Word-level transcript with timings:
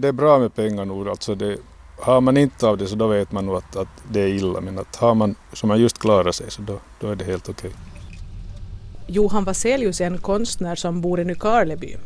Det 0.00 0.08
är 0.08 0.12
bra 0.12 0.38
med 0.38 0.54
pengar 0.54 0.84
nog. 0.84 1.08
Alltså 1.08 1.34
det, 1.34 1.56
har 2.00 2.20
man 2.20 2.36
inte 2.36 2.66
av 2.66 2.78
det 2.78 2.86
så 2.86 2.94
då 2.96 3.06
vet 3.06 3.32
man 3.32 3.46
nog 3.46 3.56
att, 3.56 3.76
att 3.76 3.88
det 4.10 4.20
är 4.20 4.28
illa. 4.28 4.60
Men 4.60 4.78
att 4.78 4.96
har 4.96 5.14
man 5.14 5.34
så 5.52 5.66
man 5.66 5.80
just 5.80 5.98
klarar 5.98 6.32
sig 6.32 6.50
så 6.50 6.62
då, 6.62 6.78
då 7.00 7.08
är 7.08 7.16
det 7.16 7.24
helt 7.24 7.48
okej. 7.48 7.70
Okay. 7.70 7.80
Johan 9.06 9.44
Vaselius 9.44 10.00
är 10.00 10.06
en 10.06 10.18
konstnär 10.18 10.74
som 10.74 11.00
bor 11.00 11.20
i 11.20 11.24
Nykarleby. 11.24 11.96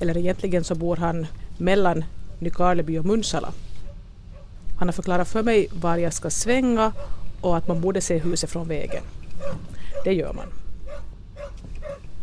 Eller 0.00 0.16
egentligen 0.16 0.64
så 0.64 0.74
bor 0.74 0.96
han 0.96 1.26
mellan 1.58 2.04
Nykarleby 2.38 2.98
och 2.98 3.04
Munsala. 3.04 3.52
Han 4.78 4.88
har 4.88 4.92
förklarat 4.92 5.28
för 5.28 5.42
mig 5.42 5.68
var 5.72 5.96
jag 5.96 6.12
ska 6.12 6.30
svänga 6.30 6.92
och 7.40 7.56
att 7.56 7.68
man 7.68 7.80
borde 7.80 8.00
se 8.00 8.18
huset 8.18 8.50
från 8.50 8.68
vägen. 8.68 9.02
Det 10.04 10.12
gör 10.12 10.32
man. 10.32 10.46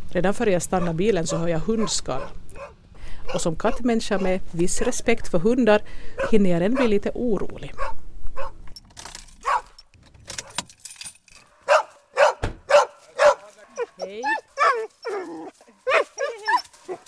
Redan 0.09 0.33
före 0.33 0.51
jag 0.51 0.61
stannar 0.61 0.93
bilen 0.93 1.27
så 1.27 1.37
hör 1.37 1.47
jag 1.47 1.59
hundskall. 1.59 2.21
Och 3.33 3.41
som 3.41 3.55
kattmänniska 3.55 4.17
med 4.19 4.39
viss 4.51 4.81
respekt 4.81 5.27
för 5.27 5.39
hundar 5.39 5.81
hinner 6.31 6.49
jag 6.49 6.61
redan 6.61 6.75
bli 6.75 6.87
lite 6.87 7.11
orolig. 7.15 7.73
Hej! 13.97 14.23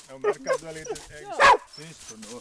Jag 0.09 0.21
märker 0.21 0.53
att 0.53 0.61
du 0.61 0.67
är 0.67 0.73
lite 0.73 0.95
tyst 1.75 2.13
nu. 2.17 2.39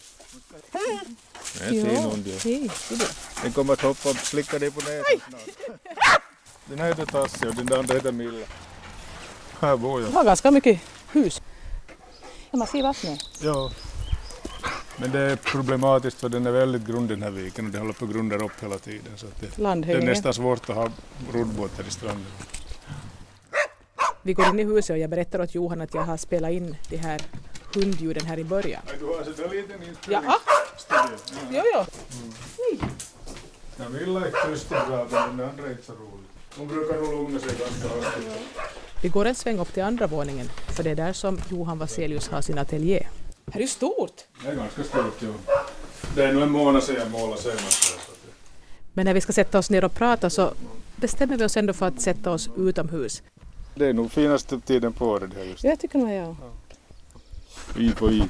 Nej, 1.60 1.84
fin 1.84 1.96
hund 1.96 2.26
ju. 2.26 2.38
Hej, 2.38 2.70
hur 2.90 2.96
är 2.96 2.98
det? 2.98 3.14
Den 3.42 3.52
kommer 3.52 3.72
att 3.72 3.80
hoppa 3.80 4.10
och 4.10 4.16
slicka 4.16 4.58
dig 4.58 4.70
på 4.70 4.80
näsan 4.80 5.20
snart. 5.28 5.68
Den 6.64 6.78
här 6.78 6.88
heter 6.88 7.06
Tassi 7.06 7.46
och 7.48 7.54
den 7.54 7.78
andra 7.78 7.94
heter 7.94 8.12
Milla. 8.12 8.46
Här 9.60 9.76
bor 9.76 10.00
jag. 10.00 10.10
Du 10.10 10.14
har 10.16 10.24
ganska 10.24 10.50
mycket 10.50 10.80
hus. 11.12 11.42
Kan 12.54 12.58
man 12.58 12.68
se 12.68 12.82
vattnet? 12.82 13.20
Ja. 13.40 13.70
Men 14.96 15.10
det 15.10 15.20
är 15.20 15.36
problematiskt 15.36 16.20
för 16.20 16.28
den 16.28 16.46
är 16.46 16.50
väldigt 16.50 16.86
grund 16.86 17.08
den 17.08 17.22
här 17.22 17.30
viken 17.30 17.66
och 17.66 17.72
det 17.72 17.78
håller 17.78 17.92
på 17.92 18.04
att 18.04 18.10
grunda 18.10 18.36
upp 18.36 18.52
hela 18.62 18.78
tiden. 18.78 19.12
Så 19.16 19.26
att 19.26 19.40
det, 19.40 19.82
det 19.86 19.92
är 19.92 20.02
nästan 20.02 20.34
svårt 20.34 20.70
att 20.70 20.76
ha 20.76 20.90
roddbåtar 21.32 21.84
i 21.88 21.90
stranden. 21.90 22.26
Vi 24.22 24.32
går 24.32 24.46
in 24.46 24.60
i 24.60 24.64
huset 24.64 24.90
och 24.90 24.98
jag 24.98 25.10
berättar 25.10 25.40
åt 25.40 25.54
Johan 25.54 25.80
att 25.80 25.94
jag 25.94 26.02
har 26.02 26.16
spelat 26.16 26.50
in 26.50 26.76
de 26.90 26.96
här 26.96 27.20
hundljuden 27.74 28.26
här 28.26 28.38
i 28.38 28.44
början. 28.44 28.82
Du 28.98 29.04
har 29.06 29.24
så 29.36 29.44
en 29.44 29.50
liten 29.50 29.80
Ja, 30.08 30.38
inspelningsstudio. 30.74 31.62
jo, 31.74 31.84
jo. 32.70 32.78
Ja, 33.76 33.88
Milla 33.88 34.26
är 34.26 34.48
tyst 34.50 34.66
och 34.72 34.88
bra 34.88 35.06
men 35.10 35.36
den 35.36 35.48
andra 35.48 35.66
är 35.66 35.70
inte 35.70 35.82
så 35.86 35.92
rolig. 35.92 36.28
Hon 36.56 36.68
brukar 36.68 36.94
nog 37.00 37.12
lugna 37.12 37.38
sig 37.40 37.48
ganska 37.58 37.88
hastigt. 37.88 38.83
Vi 39.04 39.10
går 39.10 39.24
en 39.24 39.34
sväng 39.34 39.58
upp 39.58 39.72
till 39.72 39.82
andra 39.82 40.06
våningen 40.06 40.48
för 40.66 40.82
det 40.82 40.90
är 40.90 40.94
där 40.94 41.12
som 41.12 41.40
Johan 41.50 41.78
Vaselius 41.78 42.28
har 42.28 42.40
sin 42.40 42.58
ateljé. 42.58 43.06
Här 43.46 43.56
är 43.56 43.60
ju 43.60 43.68
stort! 43.68 44.24
Det 44.42 44.48
är 44.48 44.54
ganska 44.54 44.84
stort 44.84 45.22
ja. 45.22 45.28
Det 46.14 46.24
är 46.24 46.32
nog 46.32 46.42
en 46.42 46.50
månad 46.50 46.82
sedan 46.82 46.96
jag 46.96 47.10
målade 47.10 47.42
senast. 47.42 47.98
Men 48.92 49.04
när 49.06 49.14
vi 49.14 49.20
ska 49.20 49.32
sätta 49.32 49.58
oss 49.58 49.70
ner 49.70 49.84
och 49.84 49.94
prata 49.94 50.30
så 50.30 50.52
bestämmer 50.96 51.36
vi 51.36 51.44
oss 51.44 51.56
ändå 51.56 51.72
för 51.72 51.86
att 51.86 52.00
sätta 52.00 52.30
oss 52.30 52.50
utomhus. 52.56 53.22
Det 53.74 53.86
är 53.86 53.92
nog 53.92 54.12
finaste 54.12 54.60
tiden 54.60 54.92
på 54.92 55.06
året 55.06 55.30
det 55.30 55.36
här 55.36 55.44
just. 55.44 55.64
Jag 55.64 55.80
tycker 55.80 55.98
nog 55.98 56.10
jag. 56.10 56.36
I 57.78 57.90
på 57.90 58.10
i. 58.10 58.28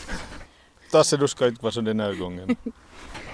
Tasse 0.90 1.16
du 1.16 1.28
ska 1.28 1.46
inte 1.48 1.62
vara 1.62 1.72
så 1.72 1.80
den 1.80 2.00
här 2.00 2.14
gången. 2.14 2.56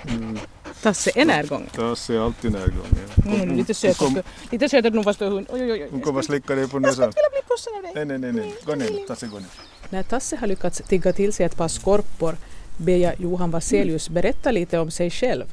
Mm. 0.08 0.38
Tasse 0.82 1.10
är 1.14 1.24
närgången. 1.24 1.69
Tasse 1.74 2.14
är 2.14 2.20
alltid 2.20 2.52
närgången. 2.52 2.94
Mm, 3.27 3.56
lite 3.56 3.74
söt 3.74 3.98
Hon, 3.98 4.19
också. 4.19 4.22
Lite 4.50 4.69
söt 4.69 4.86
att 4.86 4.94
nog 4.94 5.05
fast 5.05 5.20
hund. 5.20 5.46
Oj, 5.50 5.62
oj, 5.62 5.72
oj. 5.72 5.88
hon 5.91 6.00
kommer 6.00 6.22
slicka 6.22 6.55
dig 6.55 6.69
på 6.69 6.78
näsan. 6.78 7.05
Jag 7.05 7.12
skulle 7.12 7.30
bli 7.32 7.42
pussad 7.48 7.74
av 7.77 7.82
dig. 7.82 7.92
Nej, 7.94 8.19
nej, 8.19 8.32
nej, 8.32 8.32
nej. 8.32 8.55
Gå 8.64 8.74
ner, 8.74 9.06
Tasse 9.06 9.27
gå 9.27 9.38
ner. 9.38 9.48
När 9.91 10.02
Tasse 10.02 10.36
har 10.36 10.47
lyckats 10.47 10.82
tigga 10.88 11.12
till 11.12 11.32
sig 11.32 11.47
ett 11.47 11.56
par 11.56 11.69
skorpor 11.69 12.36
ber 12.77 12.97
jag 12.97 13.20
Johan 13.20 13.50
Vaselius 13.50 14.08
berätta 14.08 14.50
lite 14.50 14.78
om 14.78 14.91
sig 14.91 15.10
själv. 15.10 15.44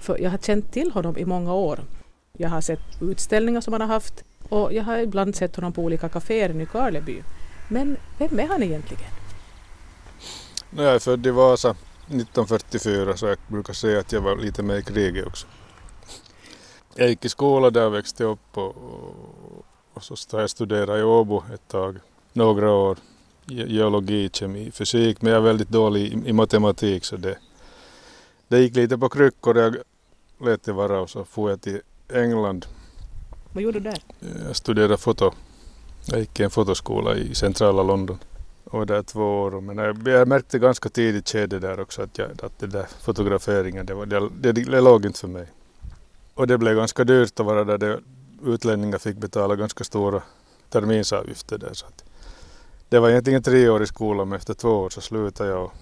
För 0.00 0.18
jag 0.18 0.30
har 0.30 0.38
känt 0.38 0.72
till 0.72 0.90
honom 0.90 1.18
i 1.18 1.24
många 1.24 1.54
år. 1.54 1.80
Jag 2.38 2.48
har 2.48 2.60
sett 2.60 2.80
utställningar 3.00 3.60
som 3.60 3.72
han 3.72 3.80
har 3.80 3.88
haft 3.88 4.24
och 4.48 4.72
jag 4.72 4.84
har 4.84 4.98
ibland 4.98 5.36
sett 5.36 5.56
honom 5.56 5.72
på 5.72 5.82
olika 5.82 6.08
kaféer 6.08 6.50
i 6.50 6.54
Nykarleby. 6.54 7.22
Men 7.68 7.96
vem 8.18 8.40
är 8.40 8.46
han 8.46 8.62
egentligen? 8.62 9.04
Nu 10.70 10.86
är 10.86 10.92
jag 10.92 11.02
född 11.02 11.26
i 11.26 11.30
Vasa 11.30 11.76
1944 12.06 13.16
så 13.16 13.26
jag 13.26 13.38
brukar 13.48 13.72
säga 13.72 13.98
att 14.00 14.12
jag 14.12 14.20
var 14.20 14.36
lite 14.36 14.62
med 14.62 14.78
i 14.78 14.82
kriget 14.82 15.26
också. 15.26 15.46
Jag 16.94 17.08
gick 17.08 17.24
i 17.24 17.28
skola 17.28 17.70
där 17.70 17.86
och 17.86 17.94
växte 17.94 18.24
upp 18.24 18.56
och, 18.58 18.76
och, 19.94 20.02
så 20.02 20.16
jag 20.38 20.50
studerat 20.50 20.98
i 20.98 21.02
Åbo 21.02 21.42
ett 21.54 21.68
tag, 21.68 21.98
några 22.32 22.70
år. 22.72 22.98
Ge- 23.46 23.66
Geologi, 23.66 24.30
kemi, 24.32 24.70
fysik 24.70 25.22
men 25.22 25.32
jag 25.32 25.38
är 25.38 25.44
väldigt 25.44 25.68
dålig 25.68 26.00
i, 26.02 26.28
i 26.28 26.32
matematik 26.32 27.04
så 27.04 27.16
det, 27.16 27.38
det 28.48 28.58
gick 28.60 28.76
lite 28.76 28.98
på 28.98 29.08
kryckor. 29.08 29.58
Jag 29.58 29.76
lät 30.42 30.62
det 30.62 30.72
vara 30.72 31.00
och 31.00 31.10
så 31.10 31.24
får 31.24 31.50
jag 31.50 31.60
till 31.60 31.80
England. 32.12 32.66
Vad 33.52 33.62
gjorde 33.62 33.80
du 33.80 33.90
där? 33.90 34.02
Jag 34.46 34.56
studerade 34.56 34.96
foto. 34.96 35.30
Jag 36.06 36.20
gick 36.20 36.40
i 36.40 36.42
en 36.42 36.50
fotoskola 36.50 37.16
i 37.16 37.34
centrala 37.34 37.82
London. 37.82 38.18
Och 38.70 38.86
där 38.86 39.02
två 39.02 39.42
år. 39.42 39.60
Men 39.60 39.78
jag, 39.78 40.08
jag 40.08 40.28
märkte 40.28 40.58
ganska 40.58 40.88
tidigt 40.88 41.28
skede 41.28 41.58
där 41.58 41.80
också 41.80 42.02
att, 42.02 42.18
jag, 42.18 42.30
att 42.42 42.58
det 42.58 42.66
där 42.66 42.86
fotograferingen, 43.00 43.86
det, 43.86 43.94
var, 43.94 44.06
det, 44.06 44.28
det, 44.40 44.52
det 44.52 44.80
låg 44.80 45.06
inte 45.06 45.20
för 45.20 45.28
mig. 45.28 45.46
Och 46.34 46.46
det 46.46 46.58
blev 46.58 46.76
ganska 46.76 47.04
dyrt 47.04 47.40
att 47.40 47.46
vara 47.46 47.64
där. 47.64 47.78
Det, 47.78 48.00
utlänningar 48.44 48.98
fick 48.98 49.16
betala 49.16 49.56
ganska 49.56 49.84
stora 49.84 50.22
terminsavgifter 50.70 51.58
där. 51.58 51.74
Så 51.74 51.86
att 51.86 52.04
det 52.88 52.98
var 52.98 53.10
egentligen 53.10 53.42
tre 53.42 53.68
år 53.68 53.82
i 53.82 53.86
skolan 53.86 54.28
men 54.28 54.36
efter 54.38 54.54
två 54.54 54.68
år 54.68 54.90
så 54.90 55.00
slutade 55.00 55.50
jag 55.50 55.62
och, 55.62 55.72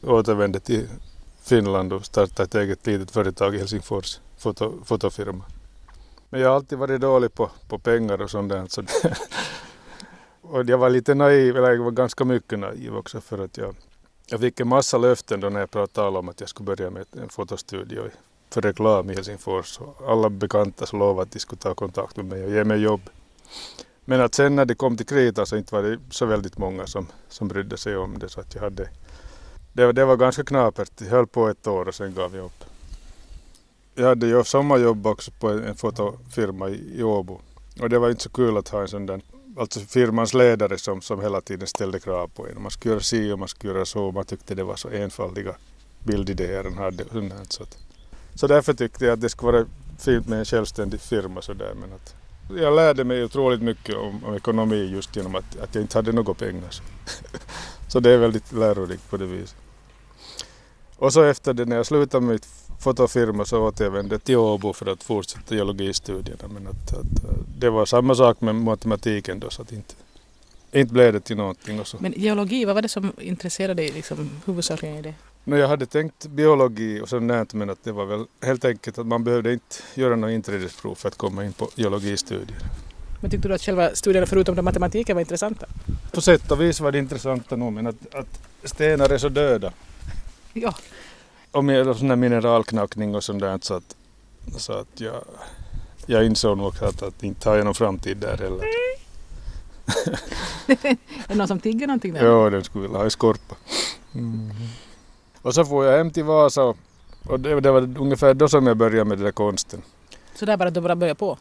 och 0.00 0.14
återvände 0.14 0.60
till 0.60 0.88
Finland 1.42 1.92
och 1.92 2.04
startade 2.06 2.42
ett 2.42 2.54
eget 2.54 2.86
litet 2.86 3.10
företag 3.10 3.54
i 3.54 3.58
Helsingfors, 3.58 4.20
foto, 4.38 4.84
fotofirma. 4.84 5.44
Men 6.30 6.40
jag 6.40 6.48
har 6.48 6.56
alltid 6.56 6.78
varit 6.78 7.00
dålig 7.00 7.34
på, 7.34 7.50
på 7.68 7.78
pengar 7.78 8.22
och 8.22 8.30
sånt 8.30 8.48
där. 8.52 8.66
Så 8.68 8.82
det, 8.82 8.92
och 10.50 10.64
jag 10.70 10.78
var 10.78 10.90
lite 10.90 11.14
naiv, 11.14 11.56
eller 11.56 11.70
jag 11.72 11.84
var 11.84 11.90
ganska 11.90 12.24
mycket 12.24 12.58
naiv 12.58 12.96
också 12.96 13.20
för 13.20 13.44
att 13.44 13.56
jag, 13.56 13.74
jag 14.26 14.40
fick 14.40 14.60
en 14.60 14.68
massa 14.68 14.98
löften 14.98 15.40
då 15.40 15.48
när 15.48 15.60
jag 15.60 15.70
pratade 15.70 16.18
om 16.18 16.28
att 16.28 16.40
jag 16.40 16.48
skulle 16.48 16.64
börja 16.76 16.90
med 16.90 17.06
en 17.22 17.28
fotostudio 17.28 18.02
för 18.50 18.60
reklam 18.60 19.10
i 19.10 19.14
Helsingfors. 19.14 19.78
Alla 20.08 20.30
bekanta 20.30 20.86
så 20.86 20.96
lovade 20.96 21.22
att 21.22 21.30
de 21.32 21.38
skulle 21.38 21.58
ta 21.60 21.74
kontakt 21.74 22.16
med 22.16 22.24
mig 22.26 22.44
och 22.44 22.50
ge 22.50 22.64
mig 22.64 22.78
jobb. 22.78 23.00
Men 24.04 24.20
att 24.20 24.34
sen 24.34 24.56
när 24.56 24.64
det 24.64 24.74
kom 24.74 24.96
till 24.96 25.06
krita 25.06 25.46
så 25.46 25.56
inte 25.56 25.74
var 25.74 25.82
det 25.82 25.98
så 26.10 26.26
väldigt 26.26 26.58
många 26.58 26.86
som, 26.86 27.06
som 27.28 27.48
brydde 27.48 27.76
sig 27.76 27.96
om 27.96 28.18
det 28.18 28.28
så 28.28 28.40
att 28.40 28.54
jag 28.54 28.62
hade 28.62 28.88
det, 29.72 29.86
var- 29.86 29.92
det 29.92 30.04
var 30.04 30.16
ganska 30.16 30.44
knapert. 30.44 30.90
Jag 31.00 31.06
höll 31.08 31.26
på 31.26 31.48
ett 31.48 31.66
år 31.66 31.88
och 31.88 31.94
sen 31.94 32.14
gav 32.14 32.36
jag 32.36 32.44
upp. 32.44 32.64
Jag 33.94 34.06
hade 34.06 34.26
ju 34.26 34.44
sommarjobb 34.44 35.06
också 35.06 35.30
på 35.40 35.48
en 35.48 35.64
en 35.64 35.74
fotofirma 35.76 36.68
i, 36.68 36.98
i 36.98 37.02
Åbo. 37.02 37.40
Och 37.80 37.88
det 37.90 37.98
var 37.98 38.10
inte 38.10 38.22
så 38.22 38.30
kul 38.30 38.56
att 38.56 38.68
ha 38.68 38.80
en 38.80 38.88
sån 38.88 39.06
där, 39.06 39.20
alltså 39.60 39.80
firmans 39.80 40.34
ledare 40.34 40.78
som, 40.78 41.00
som 41.00 41.20
hela 41.20 41.40
tiden 41.40 41.66
ställde 41.66 42.00
krav 42.00 42.28
på 42.28 42.48
en. 42.48 42.62
Man 42.62 42.70
skulle 42.70 42.92
göra 42.92 43.02
si 43.02 43.32
och 43.32 43.38
man 43.38 43.48
skulle 43.48 43.72
göra 43.72 43.84
så. 43.84 44.12
Man 44.12 44.24
tyckte 44.24 44.54
det 44.54 44.64
var 44.64 44.76
så 44.76 44.88
enfaldiga 44.88 45.54
bildidéer 46.04 46.64
han 46.64 46.78
hade. 46.78 47.04
Så, 47.48 47.62
att, 47.62 47.78
så 48.34 48.46
därför 48.46 48.72
tyckte 48.74 49.04
jag 49.04 49.12
att 49.12 49.20
det 49.20 49.28
skulle 49.28 49.52
vara 49.52 49.66
fint 49.98 50.28
med 50.28 50.38
en 50.38 50.44
självständig 50.44 51.00
firma 51.00 51.42
sådär. 51.42 51.74
Men 51.80 51.92
att, 51.92 52.14
jag 52.60 52.76
lärde 52.76 53.04
mig 53.04 53.24
otroligt 53.24 53.62
mycket 53.62 53.96
om, 53.96 54.24
om 54.24 54.34
ekonomi 54.34 54.90
just 54.92 55.16
genom 55.16 55.34
att, 55.34 55.58
att 55.60 55.74
jag 55.74 55.84
inte 55.84 55.98
hade 55.98 56.12
några 56.12 56.34
pengar. 56.34 56.70
Så, 56.70 56.82
så 57.88 58.00
det 58.00 58.10
är 58.10 58.18
väldigt 58.18 58.52
lärorikt 58.52 59.10
på 59.10 59.16
det 59.16 59.26
viset. 59.26 59.56
Och 60.96 61.12
så 61.12 61.22
efter 61.22 61.54
det 61.54 61.64
när 61.64 61.76
jag 61.76 61.86
slutade 61.86 62.26
med 62.26 62.32
mitt 62.32 62.69
fotofirma 62.80 63.44
så 63.44 63.62
återvände 63.62 64.14
jag 64.14 64.24
till 64.24 64.36
Åbo 64.36 64.72
för 64.72 64.86
att 64.86 65.02
fortsätta 65.02 65.54
geologistudierna. 65.54 66.48
Men 66.48 66.66
att, 66.66 66.92
att, 66.92 67.24
äh, 67.24 67.30
det 67.58 67.70
var 67.70 67.86
samma 67.86 68.14
sak 68.14 68.40
med 68.40 68.54
matematiken 68.54 69.40
då 69.40 69.50
så 69.50 69.62
att 69.62 69.72
inte, 69.72 69.94
inte 70.72 70.92
blev 70.92 71.12
det 71.12 71.20
till 71.20 71.36
någonting. 71.36 71.80
Och 71.80 71.86
så. 71.86 71.96
Men 72.00 72.12
geologi, 72.16 72.64
vad 72.64 72.74
var 72.74 72.82
det 72.82 72.88
som 72.88 73.12
intresserade 73.18 73.82
dig 73.82 73.92
liksom, 73.92 74.30
huvudsakligen 74.46 74.96
i 74.96 75.02
det? 75.02 75.14
No, 75.44 75.56
jag 75.56 75.68
hade 75.68 75.86
tänkt 75.86 76.26
biologi 76.26 77.00
och 77.00 77.08
sånt 77.08 77.28
där, 77.28 77.46
men 77.52 77.70
att 77.70 77.84
det 77.84 77.92
var 77.92 78.04
väl 78.04 78.24
helt 78.42 78.64
enkelt 78.64 78.98
att 78.98 79.06
man 79.06 79.24
behövde 79.24 79.52
inte 79.52 79.76
göra 79.94 80.16
något 80.16 80.30
inträdesprov 80.30 80.94
för 80.94 81.08
att 81.08 81.16
komma 81.16 81.44
in 81.44 81.52
på 81.52 81.70
geologistudier. 81.74 82.58
Men 83.20 83.30
tyckte 83.30 83.48
du 83.48 83.54
att 83.54 83.62
själva 83.62 83.94
studierna 83.94 84.26
förutom 84.26 84.54
den 84.54 84.64
matematiken 84.64 85.16
var 85.16 85.20
intressanta? 85.20 85.66
På 86.12 86.20
sätt 86.20 86.50
och 86.50 86.60
vis 86.60 86.80
var 86.80 86.92
det 86.92 86.98
intressanta 86.98 87.56
nog, 87.56 87.72
men 87.72 87.86
att, 87.86 88.14
att 88.14 88.40
stenar 88.64 89.10
är 89.10 89.18
så 89.18 89.28
döda. 89.28 89.72
Ja. 90.52 90.74
Och 91.52 91.64
med 91.64 91.96
sån 91.96 92.08
där 92.08 92.16
mineralknackning 92.16 93.14
och 93.14 93.24
sånt 93.24 93.40
där 93.40 93.58
så 93.62 93.74
att, 93.74 93.96
så 94.56 94.72
att 94.72 95.00
jag, 95.00 95.24
jag 96.06 96.26
insåg 96.26 96.58
nog 96.58 96.72
att, 96.82 97.02
att 97.02 97.22
inte 97.22 97.48
har 97.48 97.56
jag 97.56 97.64
någon 97.64 97.74
framtid 97.74 98.16
där 98.16 98.36
heller. 98.36 98.64
Är 100.66 100.96
det 101.28 101.34
någon 101.34 101.48
som 101.48 101.60
tigger 101.60 101.86
någonting 101.86 102.12
där? 102.12 102.26
Ja, 102.26 102.50
den 102.50 102.64
skulle 102.64 102.82
vilja 102.82 102.98
ha 102.98 103.06
i 103.06 103.10
Skorpa. 103.10 103.56
Mm. 104.14 104.50
Och 105.42 105.54
så 105.54 105.64
får 105.64 105.84
jag 105.84 105.98
hem 105.98 106.10
till 106.10 106.24
Vasa 106.24 106.62
och, 106.62 106.76
och 107.26 107.40
det, 107.40 107.60
det 107.60 107.70
var 107.70 107.98
ungefär 108.00 108.34
då 108.34 108.48
som 108.48 108.66
jag 108.66 108.76
började 108.76 109.04
med 109.04 109.18
den 109.18 109.24
där 109.24 109.32
konsten. 109.32 109.82
Så 110.34 110.44
där 110.44 110.56
bara 110.56 110.68
att 110.68 110.74
du 110.74 110.80
bara 110.80 110.96
började 110.96 111.18
på? 111.18 111.38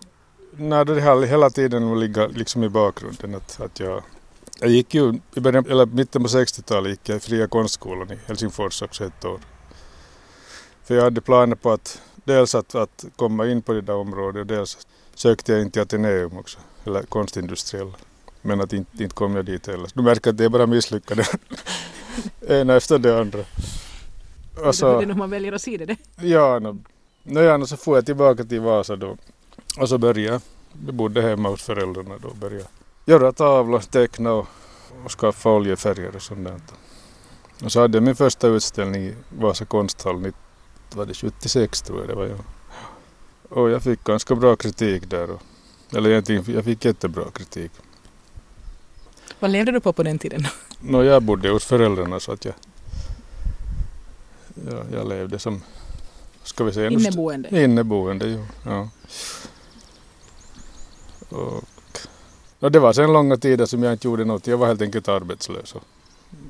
Nej, 0.51 0.85
det 0.85 1.01
har 1.01 1.21
hela 1.25 1.49
tiden 1.49 1.99
ligga 1.99 2.27
liksom 2.27 2.63
i 2.63 2.69
bakgrunden 2.69 3.35
att, 3.35 3.61
att 3.61 3.79
jag, 3.79 4.03
Jag 4.59 4.69
gick 4.69 4.93
ju 4.93 5.19
i 5.35 5.39
början, 5.39 5.65
eller 5.69 5.85
mitten 5.85 6.23
på 6.23 6.27
60-talet 6.29 6.89
gick 6.89 7.09
jag 7.09 7.17
i 7.17 7.19
Fria 7.19 7.47
konstskolan 7.47 8.11
i 8.11 8.17
Helsingfors 8.25 8.81
också 8.81 9.05
ett 9.05 9.25
år. 9.25 9.39
För 10.89 10.95
jag 10.95 11.03
hade 11.03 11.21
planer 11.21 11.55
på 11.55 11.71
att 11.71 12.01
dels 12.15 12.55
att, 12.55 12.75
att 12.75 13.05
komma 13.15 13.47
in 13.47 13.61
på 13.61 13.73
det 13.73 13.81
där 13.81 13.95
området 13.95 14.39
och 14.39 14.47
dels 14.47 14.87
sökte 15.13 15.51
jag 15.51 15.61
in 15.61 15.71
till 15.71 15.81
Ateneum 15.81 16.37
också, 16.37 16.59
eller 16.85 17.03
konstindustriell. 17.03 17.91
Men 18.41 18.61
att 18.61 18.73
inte, 18.73 19.03
inte 19.03 19.15
kom 19.15 19.35
jag 19.35 19.45
dit 19.45 19.67
heller. 19.67 19.89
Du 19.93 20.01
märker 20.01 20.29
att 20.29 20.37
det 20.37 20.45
är 20.45 20.49
bara 20.49 20.65
misslyckade. 20.65 21.25
Ena 22.47 22.75
efter 22.75 22.97
det 22.97 23.19
andra. 23.19 23.39
Och 24.65 24.75
så, 24.75 24.97
det 24.97 25.03
är 25.03 25.07
nog 25.07 25.17
man 25.17 25.29
väljer 25.29 25.51
att 25.51 25.61
se 25.61 25.77
det. 25.77 25.97
Ja, 26.21 26.59
no, 26.59 26.77
no, 27.23 27.39
ja, 27.39 27.57
no, 27.57 27.65
så 27.65 27.77
får 27.77 27.97
jag 27.97 28.05
tillbaka 28.05 28.43
till 28.43 28.61
Vasa 28.61 28.95
då. 28.95 29.17
Och 29.79 29.89
så 29.89 29.97
började 29.97 30.21
jag, 30.21 30.41
jag 30.85 30.93
bodde 30.93 31.21
hemma 31.21 31.49
hos 31.49 31.63
föräldrarna 31.63 32.17
då, 32.17 32.29
började 32.33 32.65
göra 33.05 33.31
tavlor, 33.31 33.79
teckna 33.79 34.33
och, 34.33 34.47
och 35.05 35.11
skaffa 35.11 35.49
oljefärger 35.49 36.15
och 36.15 36.21
sånt 36.21 36.43
där. 36.43 36.59
Och 37.63 37.71
så 37.71 37.79
hade 37.81 37.97
jag 37.97 38.03
min 38.03 38.15
första 38.15 38.47
utställning 38.47 39.03
i 39.03 39.15
Vasa 39.29 39.65
konsthall, 39.65 40.31
var 40.95 41.05
det 41.05 41.13
76 41.13 41.81
tror 41.81 41.99
jag 41.99 42.07
det 42.07 42.15
var. 42.15 42.25
Ja. 42.25 42.35
Och 43.49 43.69
jag 43.69 43.83
fick 43.83 44.03
ganska 44.03 44.35
bra 44.35 44.55
kritik 44.55 45.09
där. 45.09 45.31
Och, 45.31 45.41
eller 45.95 46.09
egentligen, 46.09 46.43
jag 46.47 46.63
fick 46.63 46.85
jättebra 46.85 47.23
kritik. 47.33 47.71
Vad 49.39 49.51
levde 49.51 49.71
du 49.71 49.79
på 49.79 49.93
på 49.93 50.03
den 50.03 50.19
tiden? 50.19 50.47
No, 50.79 51.03
jag 51.03 51.23
bodde 51.23 51.49
hos 51.49 51.65
föräldrarna 51.65 52.19
så 52.19 52.31
att 52.31 52.45
jag, 52.45 52.53
ja, 54.69 54.83
jag 54.93 55.07
levde 55.09 55.39
som 55.39 55.61
ska 56.43 56.63
vi 56.63 56.73
säga, 56.73 56.89
inneboende. 56.89 57.63
Inneboende, 57.63 58.27
jo. 58.27 58.45
Ja. 58.65 58.89
Och, 61.29 61.63
och 62.59 62.71
det 62.71 62.79
var 62.79 62.93
sen 62.93 63.13
långa 63.13 63.37
tider 63.37 63.65
som 63.65 63.83
jag 63.83 63.93
inte 63.93 64.07
gjorde 64.07 64.25
något. 64.25 64.47
Jag 64.47 64.57
var 64.57 64.67
helt 64.67 64.81
enkelt 64.81 65.07
arbetslös 65.07 65.75
och, 65.75 65.83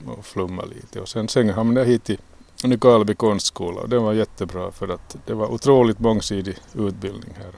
och 0.05 0.25
flummade 0.25 0.69
lite. 0.69 1.01
Och 1.01 1.09
sen, 1.09 1.27
sen 1.27 1.49
hamnade 1.49 1.79
jag 1.79 1.87
hit 1.87 2.03
till 2.03 2.19
Nykarleby 2.63 3.15
konstskola 3.15 3.81
och 3.81 3.89
den 3.89 4.03
var 4.03 4.13
jättebra 4.13 4.71
för 4.71 4.87
att 4.87 5.17
det 5.25 5.33
var 5.33 5.47
otroligt 5.51 5.99
mångsidig 5.99 6.57
utbildning 6.73 7.33
här. 7.37 7.51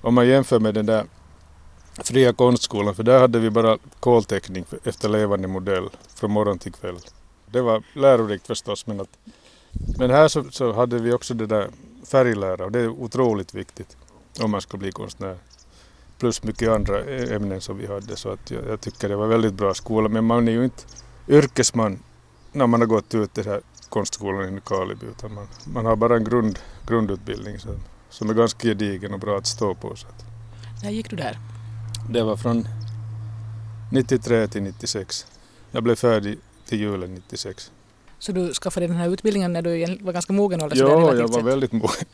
Om 0.00 0.14
man 0.14 0.28
jämför 0.28 0.58
med 0.58 0.74
den 0.74 0.86
där 0.86 1.04
fria 2.04 2.32
konstskolan, 2.32 2.94
för 2.94 3.02
där 3.02 3.20
hade 3.20 3.38
vi 3.38 3.50
bara 3.50 3.78
kolteckning 4.00 4.64
efter 4.84 5.08
levande 5.08 5.48
modell 5.48 5.88
från 6.14 6.30
morgon 6.30 6.58
till 6.58 6.72
kväll. 6.72 6.98
Det 7.46 7.60
var 7.60 7.82
lärorikt 7.94 8.46
förstås, 8.46 8.86
men, 8.86 9.00
att, 9.00 9.18
men 9.98 10.10
här 10.10 10.28
så, 10.28 10.44
så 10.50 10.72
hade 10.72 10.98
vi 10.98 11.12
också 11.12 11.34
det 11.34 11.46
där 11.46 11.68
färglära 12.06 12.64
och 12.64 12.72
det 12.72 12.80
är 12.80 12.88
otroligt 12.88 13.54
viktigt 13.54 13.96
om 14.40 14.50
man 14.50 14.60
ska 14.60 14.76
bli 14.76 14.92
konstnär. 14.92 15.36
Plus 16.18 16.42
mycket 16.42 16.68
andra 16.68 17.04
ämnen 17.04 17.60
som 17.60 17.78
vi 17.78 17.86
hade, 17.86 18.16
så 18.16 18.28
att 18.28 18.50
jag, 18.50 18.66
jag 18.68 18.80
tycker 18.80 19.08
det 19.08 19.16
var 19.16 19.26
väldigt 19.26 19.54
bra 19.54 19.74
skola. 19.74 20.08
Men 20.08 20.24
man 20.24 20.48
är 20.48 20.52
ju 20.52 20.64
inte 20.64 20.82
yrkesman 21.28 21.98
när 22.52 22.66
man 22.66 22.80
har 22.80 22.86
gått 22.86 23.14
ut 23.14 23.34
det 23.34 23.46
här 23.46 23.60
konstskolan 23.88 24.48
i 24.48 24.50
Nykarleby 24.50 25.06
utan 25.06 25.34
man, 25.34 25.46
man 25.64 25.86
har 25.86 25.96
bara 25.96 26.16
en 26.16 26.24
grund, 26.24 26.58
grundutbildning 26.86 27.58
som, 27.58 27.74
som 28.10 28.30
är 28.30 28.34
ganska 28.34 28.68
gedigen 28.68 29.14
och 29.14 29.20
bra 29.20 29.38
att 29.38 29.46
stå 29.46 29.74
på. 29.74 29.96
Så 29.96 30.06
att. 30.06 30.24
När 30.82 30.90
gick 30.90 31.10
du 31.10 31.16
där? 31.16 31.38
Det 32.10 32.22
var 32.22 32.36
från 32.36 32.68
93 33.92 34.48
till 34.48 34.62
96. 34.62 35.26
Jag 35.70 35.82
blev 35.82 35.94
färdig 35.94 36.38
till 36.66 36.80
julen 36.80 37.14
96. 37.14 37.72
Så 38.18 38.32
du 38.32 38.54
skaffade 38.54 38.86
den 38.86 38.96
här 38.96 39.08
utbildningen 39.08 39.52
när 39.52 39.62
du 39.62 39.98
var 40.00 40.12
ganska 40.12 40.32
mogen 40.32 40.62
ålder? 40.62 40.76
Ja, 40.76 41.14
jag 41.14 41.28
var 41.28 41.34
sett. 41.34 41.44
väldigt 41.44 41.72
mogen. 41.72 42.04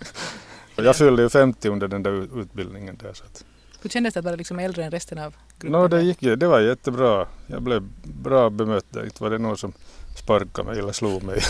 jag 0.76 0.96
fyllde 0.96 1.22
ju 1.22 1.28
50 1.28 1.68
under 1.68 1.88
den 1.88 2.02
där 2.02 2.40
utbildningen 2.40 2.98
där. 3.02 3.12
Så 3.14 3.24
att. 3.24 3.44
Hur 3.82 3.90
kändes 3.90 4.14
det 4.14 4.20
att 4.20 4.24
vara 4.24 4.36
liksom 4.36 4.58
äldre 4.58 4.84
än 4.84 4.90
resten 4.90 5.18
av 5.18 5.34
gruppen? 5.58 5.80
No, 5.80 5.88
det, 5.88 6.02
gick, 6.02 6.20
det 6.20 6.46
var 6.46 6.60
jättebra. 6.60 7.26
Jag 7.46 7.62
blev 7.62 7.82
bra 8.02 8.50
bemött 8.50 8.86
där. 8.90 9.04
Inte 9.04 9.22
var 9.22 9.30
det 9.30 9.38
någon 9.38 9.56
som 9.56 9.72
sparkade 10.14 10.68
mig 10.68 10.78
eller 10.78 10.92
slog 10.92 11.22
mig. 11.22 11.40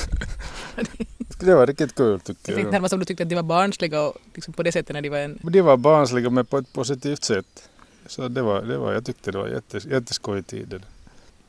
det 1.40 1.55
var 1.55 1.66
riktigt 1.66 1.94
kul 1.94 2.20
tycker 2.20 2.40
jag. 2.43 2.50
Jag 2.50 2.56
tänkte 2.56 2.72
närmast 2.72 2.94
om 2.94 3.00
du 3.00 3.05
tyckte 3.05 3.22
att 3.22 3.28
de 3.28 3.34
var 3.34 3.43
barnsliga 3.43 4.02
och 4.02 4.16
liksom 4.34 4.55
på 4.55 4.62
det 4.62 4.72
sättet 4.72 4.94
när 4.94 5.02
de 5.02 5.08
var 5.08 5.19
en... 5.19 5.38
De 5.43 5.61
var 5.61 5.76
barnsliga 5.76 6.31
men 6.31 6.46
på 6.46 6.58
ett 6.58 6.72
positivt 6.72 7.25
sätt. 7.25 7.69
Så 8.06 8.28
det 8.28 8.43
var, 8.43 8.62
det 8.62 8.78
var, 8.78 8.93
jag 8.93 9.05
tyckte 9.06 9.32
det 9.32 9.38
var 9.38 9.49
jättes, 9.49 9.87
jätteskoj 9.87 10.43
tid. 10.43 10.82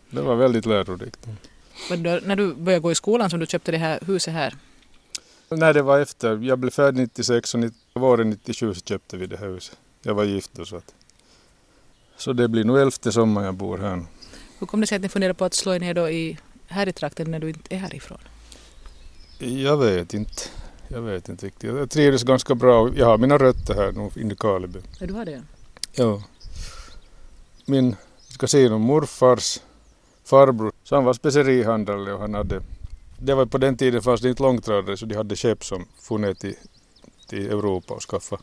Det 0.10 0.22
var 0.22 0.36
väldigt 0.36 0.66
lärorikt. 0.66 1.28
Men 1.90 2.04
då, 2.04 2.20
när 2.24 2.36
du 2.36 2.54
började 2.54 2.82
gå 2.82 2.92
i 2.92 2.96
skolan 2.96 3.30
som 3.30 3.40
du 3.40 3.46
köpte 3.46 3.72
det 3.72 3.78
här 3.78 4.00
huset 4.06 4.34
här? 4.34 4.56
Nej, 5.50 5.74
det 5.74 5.82
var 5.82 6.00
efter. 6.00 6.38
Jag 6.38 6.60
blev 6.60 6.72
färdig 6.72 7.02
96 7.02 7.54
och 7.54 7.60
90, 7.60 7.78
våren 7.94 8.30
97 8.30 8.74
så 8.74 8.82
köpte 8.82 9.18
vi 9.18 9.26
det 9.26 9.38
här 9.38 9.48
huset. 9.48 9.78
Jag 10.02 10.14
var 10.14 10.24
gift 10.24 10.52
då 10.54 10.66
så 10.66 10.76
att. 10.76 10.94
Så 12.18 12.34
det 12.34 12.48
blir 12.48 12.64
nog 12.64 12.80
elfte 12.80 13.12
sommaren 13.12 13.46
jag 13.46 13.56
bor 13.56 13.78
här. 13.78 14.06
Hur 14.60 14.68
kom 14.68 14.82
det 14.82 14.88
sig 14.88 14.96
att 14.96 15.02
ni 15.02 15.10
funderade 15.10 15.34
på 15.34 15.46
att 15.46 15.54
slå 15.54 15.74
er 15.74 15.80
ner 15.80 15.94
då 15.94 16.10
i, 16.10 16.38
här 16.76 16.90
i 16.90 16.94
trakten 16.94 17.32
när 17.32 17.40
du 17.40 17.50
inte 17.50 17.76
är 17.76 17.80
härifrån? 17.80 18.20
Jag 19.40 19.78
vet 19.78 20.14
inte. 20.14 20.44
Jag 20.88 21.02
vet 21.02 21.30
inte 21.30 21.46
riktigt. 21.46 21.76
Jag 21.76 21.90
trivdes 21.90 22.24
ganska 22.24 22.56
bra. 22.56 22.90
Jag 22.96 23.06
har 23.06 23.18
mina 23.18 23.38
rötter 23.38 23.74
här 23.76 23.92
nu 23.92 24.22
i 24.22 24.24
Nykarleby. 24.24 24.80
Ja, 25.00 25.08
du 25.08 25.14
har 25.14 25.26
det? 25.26 25.44
Ja 25.92 26.22
min 27.66 27.96
ska 28.30 28.48
säga, 28.48 28.78
morfars 28.78 29.60
farbror, 30.24 30.72
så 30.84 30.96
han 30.96 31.04
var 31.04 31.14
specerihandlare 31.14 32.14
och 32.14 32.20
han 32.20 32.34
hade, 32.34 32.62
det 33.20 33.36
var 33.36 33.46
på 33.46 33.58
den 33.58 33.78
tiden 33.78 34.02
fanns 34.02 34.22
det 34.22 34.30
inte 34.30 34.44
långtradare 34.44 34.98
så 34.98 35.06
de 35.06 35.16
hade 35.16 35.36
skepp 35.36 35.66
som 35.66 35.86
for 36.02 36.18
ner 36.18 36.34
till, 36.34 36.56
till 37.28 37.46
Europa 37.46 37.94
och 37.94 38.02
skaffa 38.02 38.38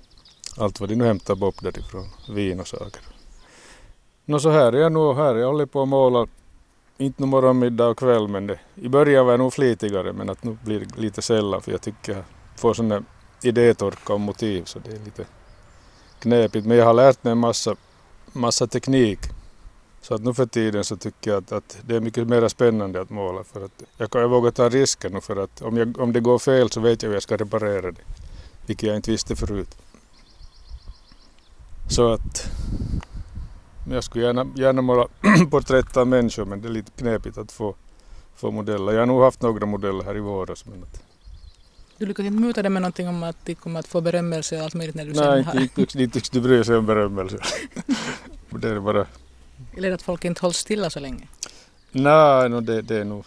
allt 0.56 0.80
vad 0.80 0.88
de 0.88 0.96
nu 0.96 1.04
hämtade 1.04 1.46
upp 1.46 1.62
därifrån, 1.62 2.06
vin 2.28 2.60
och 2.60 2.68
saker. 2.68 3.02
Nå 4.24 4.38
så 4.38 4.50
här 4.50 4.72
är 4.72 4.80
jag 4.80 4.92
nu 4.92 5.14
här, 5.14 5.34
jag 5.34 5.46
håller 5.46 5.66
på 5.66 5.82
att 5.82 5.88
måla, 5.88 6.26
inte 7.02 7.22
nu 7.22 7.26
morgon, 7.26 7.58
middag 7.58 7.86
och 7.86 7.98
kväll 7.98 8.28
men 8.28 8.46
det, 8.46 8.58
i 8.74 8.88
början 8.88 9.26
var 9.26 9.32
jag 9.32 9.40
nog 9.40 9.52
flitigare 9.52 10.12
men 10.12 10.30
att 10.30 10.44
nu 10.44 10.58
blir 10.64 10.80
det 10.80 11.00
lite 11.00 11.22
sällan 11.22 11.62
för 11.62 11.72
jag 11.72 11.80
tycker 11.80 12.12
jag 12.12 12.24
får 12.56 12.74
sån 12.74 12.88
där 12.88 13.02
idétorka 13.42 14.12
och 14.12 14.20
motiv 14.20 14.64
så 14.64 14.78
det 14.78 14.90
är 14.90 15.04
lite 15.04 15.24
knepigt 16.18 16.66
men 16.66 16.76
jag 16.76 16.84
har 16.84 16.94
lärt 16.94 17.24
mig 17.24 17.32
en 17.32 17.38
massa 17.38 17.76
massa 18.32 18.66
teknik. 18.66 19.18
Så 20.00 20.14
att 20.14 20.22
nu 20.24 20.34
för 20.34 20.46
tiden 20.46 20.84
så 20.84 20.96
tycker 20.96 21.30
jag 21.30 21.38
att, 21.38 21.52
att 21.52 21.78
det 21.86 21.96
är 21.96 22.00
mycket 22.00 22.28
mer 22.28 22.48
spännande 22.48 23.00
att 23.00 23.10
måla 23.10 23.44
för 23.44 23.64
att 23.64 23.82
jag, 23.96 24.10
kan, 24.10 24.20
jag 24.20 24.28
vågar 24.28 24.50
ta 24.50 24.68
risken 24.68 25.12
nu 25.12 25.20
för 25.20 25.36
att 25.36 25.62
om, 25.62 25.76
jag, 25.76 25.98
om 26.00 26.12
det 26.12 26.20
går 26.20 26.38
fel 26.38 26.70
så 26.70 26.80
vet 26.80 27.02
jag 27.02 27.08
hur 27.08 27.16
jag 27.16 27.22
ska 27.22 27.36
reparera 27.36 27.92
det. 27.92 28.00
Vilket 28.66 28.86
jag 28.86 28.96
inte 28.96 29.10
visste 29.10 29.36
förut. 29.36 29.76
Så 31.88 32.12
att 32.12 32.50
jag 33.90 34.04
skulle 34.04 34.24
gärna, 34.24 34.46
gärna 34.56 34.82
måla 34.82 35.08
porträtt 35.50 35.96
av 35.96 36.06
människor 36.06 36.44
men 36.44 36.62
det 36.62 36.68
är 36.68 36.72
lite 36.72 36.90
knepigt 36.90 37.38
att 37.38 37.52
få, 37.52 37.74
få 38.34 38.50
modeller. 38.50 38.92
Jag 38.92 39.00
har 39.00 39.06
nog 39.06 39.22
haft 39.22 39.42
några 39.42 39.66
modeller 39.66 40.04
här 40.04 40.16
i 40.16 40.20
våras 40.20 40.66
men 40.66 40.82
att 40.82 41.02
du 42.02 42.06
lyckas 42.06 42.26
inte 42.26 42.40
muta 42.40 42.62
dem 42.62 42.72
med 42.72 42.82
någonting 42.82 43.08
om 43.08 43.22
att 43.22 43.36
de 43.44 43.54
kommer 43.54 43.80
att 43.80 43.86
få 43.86 44.00
berömmelse 44.00 44.56
och 44.56 44.62
allt 44.62 44.74
möjligt 44.74 44.94
när 44.94 45.04
du 45.04 45.12
Nej, 45.12 45.18
sen 45.18 45.44
har... 45.44 45.54
Nej, 45.54 45.62
inte, 45.62 45.80
inte 45.80 46.14
tycks 46.14 46.30
du 46.30 46.40
bry 46.40 46.64
sig 46.64 46.76
om 46.76 46.86
berömmelse. 46.86 47.38
det 48.50 48.68
är 48.68 48.80
bara... 48.80 49.06
Eller 49.76 49.90
att 49.90 50.02
folk 50.02 50.24
inte 50.24 50.40
hålls 50.40 50.56
stilla 50.56 50.90
så 50.90 51.00
länge? 51.00 51.28
Nej, 51.92 52.48
no, 52.48 52.60
det, 52.60 52.82
det 52.82 52.96
är 52.96 53.04
nog... 53.04 53.24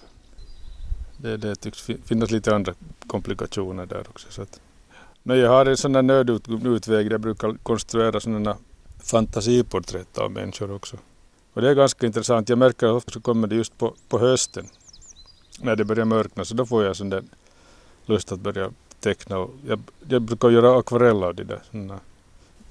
Det, 1.18 1.38
det 1.38 1.56
tycks 1.56 1.82
finnas 1.82 2.32
lite 2.32 2.56
andra 2.56 2.74
komplikationer 3.08 3.86
där 3.86 4.04
också. 4.10 4.28
Så 4.32 4.42
att, 4.42 4.60
men 5.24 5.40
jag 5.40 5.50
har 5.50 5.66
en 5.66 5.78
sån 5.78 5.94
där 5.94 6.02
nödutväg 6.02 7.06
där 7.06 7.12
jag 7.12 7.22
brukar 7.22 7.58
konstruera 7.64 8.20
sådana 8.20 8.58
fantasiporträtt 9.06 10.18
av 10.18 10.32
människor 10.32 10.72
också. 10.72 10.98
Och 11.54 11.62
det 11.62 11.70
är 11.70 11.74
ganska 11.74 12.06
intressant. 12.06 12.50
Jag 12.50 12.58
märker 12.58 12.88
att 12.88 12.94
ofta 12.94 13.20
kommer 13.20 13.48
det 13.48 13.56
just 13.56 13.78
på, 13.78 13.94
på 14.10 14.20
hösten 14.20 14.66
när 15.60 15.76
det 15.76 15.86
börjar 15.86 16.06
mörkna 16.06 16.46
så 16.46 16.56
då 16.56 16.66
får 16.66 16.84
jag 16.84 16.96
sån 16.96 17.10
där 17.10 17.24
lust 18.06 18.32
att 18.32 18.40
börja 18.40 18.72
teckna. 19.00 19.38
Och 19.38 19.52
jag, 19.68 19.80
jag 20.08 20.22
brukar 20.22 20.50
göra 20.50 20.80
akvarell 20.80 21.24
av 21.24 21.36
det 21.36 21.44
där. 21.44 21.60
Såna. 21.72 22.00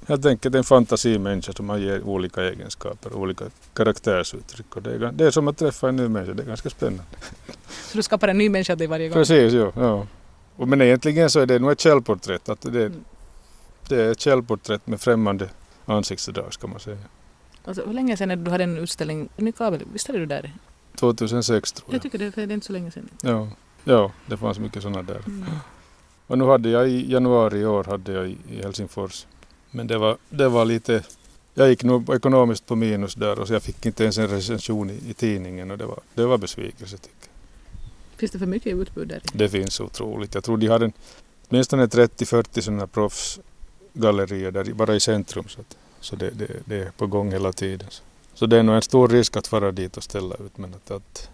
Helt 0.06 0.26
enkelt 0.26 0.54
en 0.54 0.64
fantasimänniska 0.64 1.52
som 1.52 1.66
man 1.66 1.80
ger 1.80 2.02
olika 2.02 2.42
egenskaper, 2.42 3.12
olika 3.16 3.44
karaktärsuttryck. 3.72 4.76
Och 4.76 4.82
det, 4.82 4.94
är, 4.94 5.12
det 5.12 5.26
är 5.26 5.30
som 5.30 5.48
att 5.48 5.58
träffa 5.58 5.88
en 5.88 5.96
ny 5.96 6.08
människa, 6.08 6.32
det 6.32 6.42
är 6.42 6.46
ganska 6.46 6.70
spännande. 6.70 7.04
Så 7.68 7.96
du 7.96 8.02
skapar 8.02 8.28
en 8.28 8.38
ny 8.38 8.48
människa 8.48 8.76
till 8.76 8.88
varje 8.88 9.08
gång? 9.08 9.14
Precis, 9.14 9.52
ja. 9.52 9.72
ja. 9.76 10.06
Och 10.56 10.68
men 10.68 10.82
egentligen 10.82 11.30
så 11.30 11.40
är 11.40 11.46
det 11.46 11.58
nog 11.58 11.72
ett 11.72 11.80
källporträtt. 11.80 12.48
Att 12.48 12.60
det, 12.60 12.86
mm. 12.86 13.04
det 13.88 14.02
är 14.02 14.12
ett 14.12 14.20
källporträtt 14.20 14.86
med 14.86 15.00
främmande 15.00 15.48
ansiktsdrag 15.86 16.54
ska 16.54 16.66
man 16.66 16.80
säga. 16.80 16.98
Alltså, 17.64 17.86
hur 17.86 17.92
länge 17.92 18.16
sedan 18.16 18.30
är 18.30 18.36
det 18.36 18.42
du 18.42 18.50
hade 18.50 18.64
en 18.64 18.78
utställning 18.78 19.28
i 19.36 19.52
Kabel? 19.52 19.82
Visst 19.92 20.06
hade 20.06 20.18
du 20.18 20.26
där? 20.26 20.52
2006 20.96 21.72
tror 21.72 21.86
jag. 21.88 21.94
Jag 21.94 22.02
tycker 22.02 22.18
det, 22.18 22.32
för 22.32 22.46
det 22.46 22.52
är 22.52 22.54
inte 22.54 22.66
så 22.66 22.72
länge 22.72 22.90
sedan. 22.90 23.08
Ja. 23.22 23.48
Ja, 23.84 24.12
det 24.26 24.36
fanns 24.36 24.58
mycket 24.58 24.82
sådana 24.82 25.02
där. 25.02 25.20
Mm. 25.26 25.44
Och 26.26 26.38
nu 26.38 26.44
hade 26.44 26.68
jag 26.68 26.88
i 26.88 27.12
januari 27.12 27.58
i 27.58 27.66
år 27.66 27.84
hade 27.84 28.12
jag 28.12 28.28
i 28.28 28.62
Helsingfors. 28.62 29.26
Men 29.70 29.86
det 29.86 29.98
var, 29.98 30.16
det 30.30 30.48
var 30.48 30.64
lite, 30.64 31.02
jag 31.54 31.68
gick 31.68 31.84
nog 31.84 32.14
ekonomiskt 32.14 32.66
på 32.66 32.76
minus 32.76 33.14
där 33.14 33.38
och 33.38 33.46
så 33.48 33.52
jag 33.52 33.62
fick 33.62 33.86
inte 33.86 34.02
ens 34.02 34.18
en 34.18 34.28
recension 34.28 34.90
i, 34.90 35.00
i 35.08 35.14
tidningen 35.14 35.70
och 35.70 35.78
det 35.78 35.86
var, 35.86 36.00
det 36.14 36.26
var 36.26 36.38
besvikelse 36.38 36.96
tycker 36.96 37.16
jag. 37.20 37.30
Finns 38.16 38.32
det 38.32 38.38
för 38.38 38.46
mycket 38.46 38.74
utbud 38.74 39.08
där? 39.08 39.22
Det 39.32 39.48
finns 39.48 39.80
otroligt. 39.80 40.34
Jag 40.34 40.44
tror 40.44 40.56
de 40.56 40.66
har 40.66 40.80
en, 40.80 40.92
åtminstone 41.48 41.86
30-40 41.86 42.60
sådana 42.60 42.86
proffsgallerier 43.94 44.50
där 44.50 44.64
bara 44.64 44.94
i 44.94 45.00
centrum 45.00 45.48
så, 45.48 45.60
att, 45.60 45.76
så 46.00 46.16
det, 46.16 46.30
det, 46.30 46.48
det, 46.64 46.76
är 46.76 46.90
på 46.90 47.06
gång 47.06 47.32
hela 47.32 47.52
tiden. 47.52 47.88
Så 48.34 48.46
det 48.46 48.58
är 48.58 48.62
nog 48.62 48.76
en 48.76 48.82
stor 48.82 49.08
risk 49.08 49.36
att 49.36 49.46
fara 49.46 49.72
dit 49.72 49.96
och 49.96 50.02
ställa 50.02 50.34
ut. 50.34 50.58
Men 50.58 50.74
att, 50.74 50.90
att, 50.90 51.30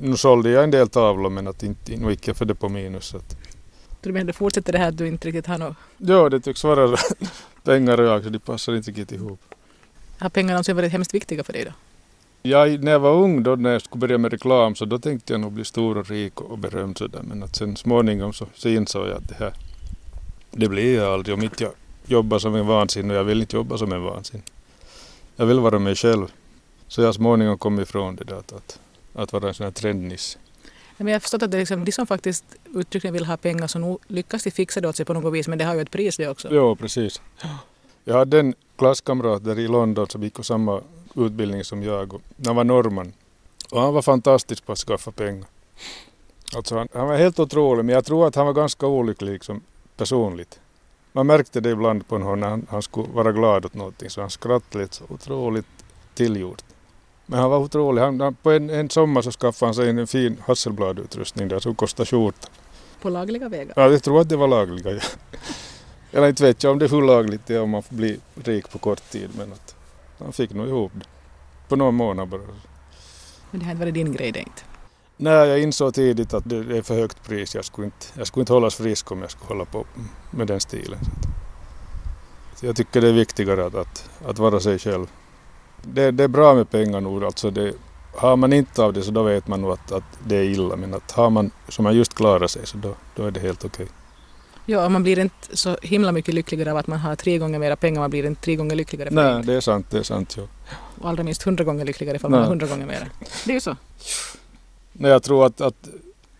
nu 0.00 0.16
sålde 0.16 0.50
jag 0.50 0.64
en 0.64 0.70
del 0.70 0.88
tavlor 0.88 1.30
men 1.30 1.46
att 1.46 1.62
inte, 1.62 1.96
nu 1.96 2.10
gick 2.10 2.28
jag 2.28 2.36
för 2.36 2.44
det 2.44 2.54
på 2.54 2.68
minus. 2.68 3.14
Att, 3.14 3.36
Du 4.00 4.12
menar, 4.12 4.32
fortsätter 4.32 4.72
det 4.72 4.78
här 4.78 4.88
att 4.88 4.96
du 4.96 5.06
inte 5.06 5.28
riktigt 5.28 5.46
har 5.46 5.58
något... 5.58 5.76
ja, 5.98 6.28
det 6.28 6.40
tycks 6.40 6.64
vara 6.64 6.96
pengar 7.64 8.00
och 8.00 8.06
jag, 8.06 8.24
så 8.24 8.30
de 8.30 8.38
passar 8.38 8.76
inte 8.76 8.90
riktigt 8.90 9.12
ihop. 9.12 9.40
Har 10.18 10.30
pengarna 10.30 10.52
någonsin 10.52 10.76
varit 10.76 10.92
hemskt 10.92 11.14
viktiga 11.14 11.44
för 11.44 11.52
dig 11.52 11.64
då? 11.64 11.72
Jag, 12.42 12.84
när 12.84 12.92
jag 12.92 13.00
var 13.00 13.12
ung 13.12 13.42
då 13.42 13.56
när 13.56 13.72
jag 13.72 13.82
skulle 13.82 14.00
börja 14.00 14.18
med 14.18 14.32
reklam 14.32 14.74
så 14.74 14.84
då 14.84 14.98
tänkte 14.98 15.32
jag 15.32 15.40
nog 15.40 15.52
bli 15.52 15.64
stor 15.64 15.98
och 15.98 16.10
rik 16.10 16.40
och 16.40 16.58
berömd 16.58 16.98
sådär. 16.98 17.22
Men 17.22 17.42
att 17.42 17.56
sen 17.56 17.76
småningom 17.76 18.32
så, 18.32 18.46
så 18.54 18.68
insåg 18.68 19.08
jag 19.08 19.16
att 19.16 19.28
det 19.28 19.34
här, 19.38 19.52
det 20.50 20.68
blir 20.68 20.96
jag 20.96 21.12
aldrig 21.12 21.34
om 21.34 21.42
inte 21.42 21.64
jag 21.64 21.72
jobbar 22.10 22.38
som 22.38 22.54
en 22.54 22.66
vansin 22.66 23.10
och 23.10 23.16
jag 23.16 23.24
vill 23.24 23.40
inte 23.40 23.56
jobba 23.56 23.78
som 23.78 23.92
en 23.92 24.02
vansin. 24.02 24.42
Jag 25.36 25.46
vill 25.46 25.60
vara 25.60 25.78
mig 25.78 25.94
själv. 25.94 26.32
Så 26.88 27.02
jag 27.02 27.14
småningom 27.14 27.58
kom 27.58 27.80
ifrån 27.80 28.16
det 28.16 28.24
där 28.24 28.36
att, 28.36 28.78
att, 29.14 29.32
vara 29.32 29.48
en 29.48 29.54
sån 29.54 29.64
här 29.64 29.70
trendnisse. 29.72 30.38
Men 30.96 31.06
jag 31.06 31.14
har 31.14 31.20
förstått 31.20 31.42
att 31.42 31.50
det 31.50 31.56
är 31.56 31.58
liksom, 31.58 31.84
de 31.84 31.92
som 31.92 32.06
faktiskt 32.06 32.44
uttryckligen 32.74 33.14
vill 33.14 33.24
ha 33.24 33.36
pengar 33.36 33.66
så 33.66 33.98
lyckas 34.06 34.42
de 34.42 34.50
fixa 34.50 34.80
det 34.80 34.88
åt 34.88 34.96
sig 34.96 35.06
på 35.06 35.14
något 35.14 35.34
vis 35.34 35.48
men 35.48 35.58
det 35.58 35.64
har 35.64 35.74
ju 35.74 35.80
ett 35.80 35.90
pris 35.90 36.16
det 36.16 36.28
också. 36.28 36.48
Jo, 36.50 36.76
precis. 36.76 37.20
Jag 38.04 38.14
hade 38.14 38.40
en 38.40 38.54
klasskamrat 38.76 39.44
där 39.44 39.58
i 39.58 39.68
London 39.68 40.06
som 40.08 40.22
gick 40.22 40.34
på 40.34 40.42
samma 40.42 40.80
utbildning 41.14 41.64
som 41.64 41.82
jag. 41.82 42.14
Och 42.14 42.22
han 42.46 42.56
var 42.56 42.64
norrman. 42.64 43.12
Och 43.70 43.80
han 43.80 43.94
var 43.94 44.02
fantastisk 44.02 44.66
på 44.66 44.72
att 44.72 44.78
skaffa 44.78 45.10
pengar. 45.10 45.46
Alltså 46.56 46.76
han, 46.76 46.88
han 46.94 47.08
var 47.08 47.16
helt 47.16 47.38
otrolig, 47.38 47.84
men 47.84 47.94
jag 47.94 48.04
tror 48.04 48.26
att 48.26 48.34
han 48.34 48.46
var 48.46 48.52
ganska 48.52 48.86
olycklig 48.86 49.32
liksom, 49.32 49.60
personligt. 49.96 50.60
Man 51.12 51.26
märkte 51.26 51.60
det 51.60 51.70
ibland 51.70 52.08
på 52.08 52.14
honom 52.14 52.40
när 52.40 52.48
han, 52.48 52.66
han 52.70 52.82
skulle 52.82 53.08
vara 53.08 53.32
glad 53.32 53.64
åt 53.64 53.74
någonting, 53.74 54.10
så 54.10 54.20
han 54.20 54.30
skrattade 54.30 54.84
lite 54.84 54.96
så 54.96 55.04
otroligt 55.08 55.66
tillgjort. 56.14 56.64
Men 57.26 57.38
han 57.38 57.50
var 57.50 57.58
otrolig. 57.58 58.02
Han, 58.02 58.20
han, 58.20 58.34
på 58.34 58.50
en, 58.50 58.70
en 58.70 58.90
sommar 58.90 59.22
så 59.22 59.30
skaffade 59.30 59.68
han 59.68 59.74
sig 59.74 59.90
en 59.90 60.06
fin 60.06 60.36
Hasselblad-utrustning 60.46 61.48
där 61.48 61.58
som 61.58 61.74
kostade 61.74 62.06
skjortan. 62.06 62.50
På 63.02 63.10
lagliga 63.10 63.48
vägar. 63.48 63.74
Ja, 63.76 63.90
jag 63.90 64.02
tror 64.02 64.20
att 64.20 64.28
det 64.28 64.36
var 64.36 64.48
lagliga. 64.48 64.90
Ja. 64.90 65.00
Eller 66.12 66.28
inte 66.28 66.42
vet 66.42 66.62
jag 66.62 66.72
om 66.72 66.78
det 66.78 66.84
är 66.84 66.88
hur 66.88 67.02
lagligt 67.02 67.46
det 67.46 67.54
är 67.54 67.62
om 67.62 67.70
man 67.70 67.82
får 67.82 67.94
bli 67.94 68.20
rik 68.34 68.70
på 68.70 68.78
kort 68.78 69.10
tid, 69.10 69.30
men 69.36 69.52
att 69.52 69.76
han 70.18 70.32
fick 70.32 70.54
nog 70.54 70.68
ihop 70.68 70.92
det. 70.94 71.04
På 71.68 71.76
några 71.76 71.90
månader 71.90 72.30
bara. 72.30 72.40
Men 73.50 73.60
det 73.60 73.66
här 73.66 73.74
varit 73.74 73.94
din 73.94 74.12
grej 74.12 74.32
det 74.32 74.38
inte. 74.38 74.62
Nej, 75.22 75.48
jag 75.48 75.60
insåg 75.62 75.94
tidigt 75.94 76.34
att 76.34 76.44
det 76.46 76.56
är 76.56 76.82
för 76.82 76.94
högt 76.94 77.24
pris. 77.24 77.54
Jag 77.54 77.64
skulle 77.64 77.84
inte, 77.84 78.06
jag 78.14 78.26
skulle 78.26 78.42
inte 78.42 78.52
hållas 78.52 78.74
frisk 78.74 79.12
om 79.12 79.20
jag 79.20 79.30
skulle 79.30 79.48
hålla 79.48 79.64
på 79.64 79.84
med 80.30 80.46
den 80.46 80.60
stilen. 80.60 80.98
Så 82.56 82.66
Jag 82.66 82.76
tycker 82.76 83.00
det 83.00 83.08
är 83.08 83.12
viktigare 83.12 83.66
att, 83.66 83.74
att, 83.74 84.10
att 84.26 84.38
vara 84.38 84.60
sig 84.60 84.78
själv. 84.78 85.06
Det, 85.82 86.10
det 86.10 86.24
är 86.24 86.28
bra 86.28 86.54
med 86.54 86.70
pengar 86.70 87.00
nog. 87.00 87.24
Alltså 87.24 87.50
det, 87.50 87.72
har 88.16 88.36
man 88.36 88.52
inte 88.52 88.82
av 88.82 88.92
det 88.92 89.02
så 89.02 89.10
då 89.10 89.22
vet 89.22 89.48
man 89.48 89.60
nog 89.60 89.72
att, 89.72 89.92
att 89.92 90.04
det 90.26 90.36
är 90.36 90.44
illa. 90.44 90.76
Men 90.76 90.94
att 90.94 91.10
har 91.10 91.30
man 91.30 91.50
som 91.68 91.82
man 91.82 91.96
just 91.96 92.14
klarar 92.14 92.46
sig 92.46 92.66
så 92.66 92.76
då, 92.76 92.94
då 93.16 93.26
är 93.26 93.30
det 93.30 93.40
helt 93.40 93.64
okej. 93.64 93.86
Ja, 94.66 94.84
och 94.84 94.92
man 94.92 95.02
blir 95.02 95.18
inte 95.18 95.56
så 95.56 95.76
himla 95.82 96.12
mycket 96.12 96.34
lyckligare 96.34 96.70
av 96.70 96.76
att 96.76 96.86
man 96.86 96.98
har 96.98 97.16
tre 97.16 97.38
gånger 97.38 97.58
mera 97.58 97.76
pengar, 97.76 98.00
man 98.00 98.10
blir 98.10 98.26
inte 98.26 98.42
tre 98.42 98.56
gånger 98.56 98.76
lyckligare 98.76 99.08
för 99.08 99.14
Nej, 99.14 99.44
det. 99.44 99.54
är 99.54 99.60
sant. 99.60 99.86
Det 99.90 99.98
är 99.98 100.02
sant 100.02 100.36
ja. 100.36 100.42
Och 101.00 101.08
allra 101.08 101.22
minst 101.22 101.42
hundra 101.42 101.64
gånger 101.64 101.84
lyckligare 101.84 102.16
ifall 102.16 102.30
man 102.30 102.40
har 102.40 102.48
hundra 102.48 102.66
gånger 102.66 102.86
mera. 102.86 103.06
Det 103.44 103.50
är 103.52 103.54
ju 103.54 103.60
så. 103.60 103.76
Nej, 105.00 105.10
jag 105.10 105.22
tror 105.22 105.46
att, 105.46 105.60
att, 105.60 105.88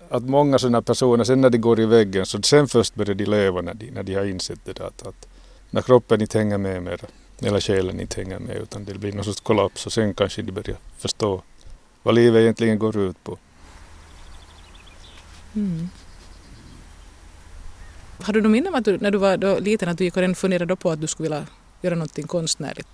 att 0.09 0.23
många 0.23 0.59
sådana 0.59 0.83
personer, 0.83 1.25
sen 1.25 1.41
när 1.41 1.51
de 1.51 1.59
går 1.59 1.81
i 1.81 1.87
väggen, 1.87 2.27
så 2.27 2.43
sen 2.43 2.69
först 2.69 2.95
börjar 2.95 3.15
de 3.15 3.25
leva 3.25 3.61
när 3.61 3.75
de, 3.75 3.91
när 3.91 4.03
de 4.03 4.15
har 4.15 4.25
insett 4.25 4.59
det 4.65 4.73
där. 4.73 4.85
Att, 4.85 5.07
att 5.07 5.29
när 5.71 5.83
kroppen 5.83 6.21
inte 6.21 6.39
hänger 6.39 6.59
med 6.59 6.83
mer, 6.83 7.01
eller 7.39 7.61
själen 7.61 8.01
inte 8.01 8.21
hänger 8.21 8.39
med, 8.39 8.57
utan 8.57 8.85
det 8.85 8.95
blir 8.95 9.13
någon 9.13 9.25
sorts 9.25 9.41
kollaps 9.41 9.87
och 9.87 9.93
sen 9.93 10.15
kanske 10.15 10.43
de 10.43 10.53
börjar 10.53 10.77
förstå 10.99 11.43
vad 12.03 12.15
livet 12.15 12.41
egentligen 12.41 12.79
går 12.79 12.97
ut 12.99 13.25
på. 13.25 13.39
Mm. 15.55 15.89
Har 18.23 18.33
du 18.33 18.41
något 18.41 18.53
minne 18.53 18.69
av 18.69 18.75
att 18.75 18.85
du, 18.85 18.99
när 18.99 19.11
du 19.11 19.19
var 19.19 19.61
liten 19.61 19.89
att 19.89 19.99
du 19.99 20.05
gick 20.05 20.17
och 20.17 20.21
redan 20.21 20.35
funderade 20.35 20.77
på 20.77 20.91
att 20.91 21.01
du 21.01 21.07
skulle 21.07 21.29
vilja 21.29 21.47
göra 21.83 21.95
någonting 21.95 22.27
konstnärligt? 22.27 22.89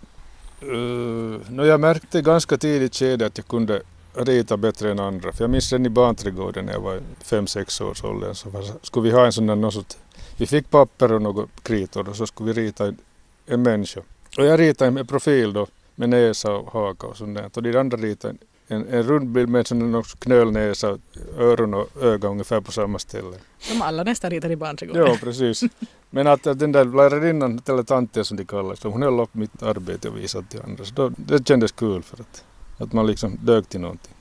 Uh, 0.63 1.41
no, 1.51 1.65
jag 1.65 1.81
märkte 1.81 2.23
ganska 2.23 2.57
tidigt 2.57 2.95
skede 2.95 3.27
att 3.27 3.39
jag 3.39 3.49
kunde 3.49 3.83
rita 4.17 4.57
bättre 4.57 4.91
än 4.91 5.01
andra. 5.01 5.33
För 5.33 5.45
jag 5.45 5.51
minns 5.51 5.73
redan 5.73 5.87
i 5.87 5.89
barnträdgården 5.89 6.67
när 6.67 6.73
jag 6.73 6.81
var 6.81 7.01
fem 7.25 7.47
sex 7.47 7.81
års 7.81 8.05
åldern 8.05 8.35
så 8.35 8.51
skulle 8.83 9.09
vi 9.11 9.17
ha 9.17 9.27
en 9.27 9.33
sån 9.33 9.47
där 9.47 9.57
någon 9.57 9.73
sorts, 9.73 9.99
vi 10.37 10.47
fick 10.47 10.71
papper 10.71 11.13
och 11.13 11.23
några 11.23 11.47
kritor 11.63 12.09
och 12.09 12.17
så 12.17 12.27
skulle 12.27 12.53
vi 12.53 12.63
rita 12.63 12.87
en, 12.87 12.99
en 13.47 13.63
människa. 13.63 14.01
Och 14.39 14.45
jag 14.45 14.61
ritade 14.61 14.91
med 14.91 15.09
profil 15.09 15.53
då 15.53 15.67
med 15.95 16.09
näsa 16.09 16.53
och 16.53 16.73
haka 16.73 17.07
och 17.07 17.17
sånt 17.17 17.37
där. 17.37 17.51
Och 17.55 17.63
de 17.63 17.77
andra 17.77 17.97
ritade 17.97 18.37
en, 18.69 18.89
en, 18.89 19.03
rund 19.03 19.29
bild 19.29 19.49
med 19.49 19.73
en 19.73 20.03
knölnäsa, 20.03 20.99
öron 21.39 21.75
och 21.75 22.03
ögon 22.03 22.31
ungefär 22.31 22.61
på 22.61 22.73
samma 22.73 22.99
ställe. 22.99 23.37
Som 23.59 23.83
alla 23.83 24.03
nästan 24.03 24.31
ritar 24.31 24.51
i 24.51 24.57
barnträdgården. 24.57 25.07
Ja, 25.07 25.17
precis. 25.21 25.63
Men 26.11 26.27
att, 26.27 26.47
att 26.47 26.59
den 26.59 26.73
där 26.73 26.85
lärarinnan, 26.85 27.61
eller 27.69 27.83
tanten 27.83 28.25
som 28.25 28.37
de 28.37 28.45
kallas, 28.45 28.83
hon 28.83 29.03
höll 29.03 29.21
upp 29.21 29.35
mitt 29.35 29.63
arbete 29.63 30.09
och 30.09 30.17
visade 30.17 30.47
till 30.47 30.63
andra. 30.63 30.85
Så 30.85 30.95
då, 30.95 31.13
det 31.17 31.49
kändes 31.49 31.73
kul 31.73 32.03
för 32.03 32.21
att, 32.21 32.45
att 32.79 32.93
man 32.93 33.07
liksom 33.07 33.39
dög 33.43 33.69
till 33.69 33.81
någonting. 33.81 34.15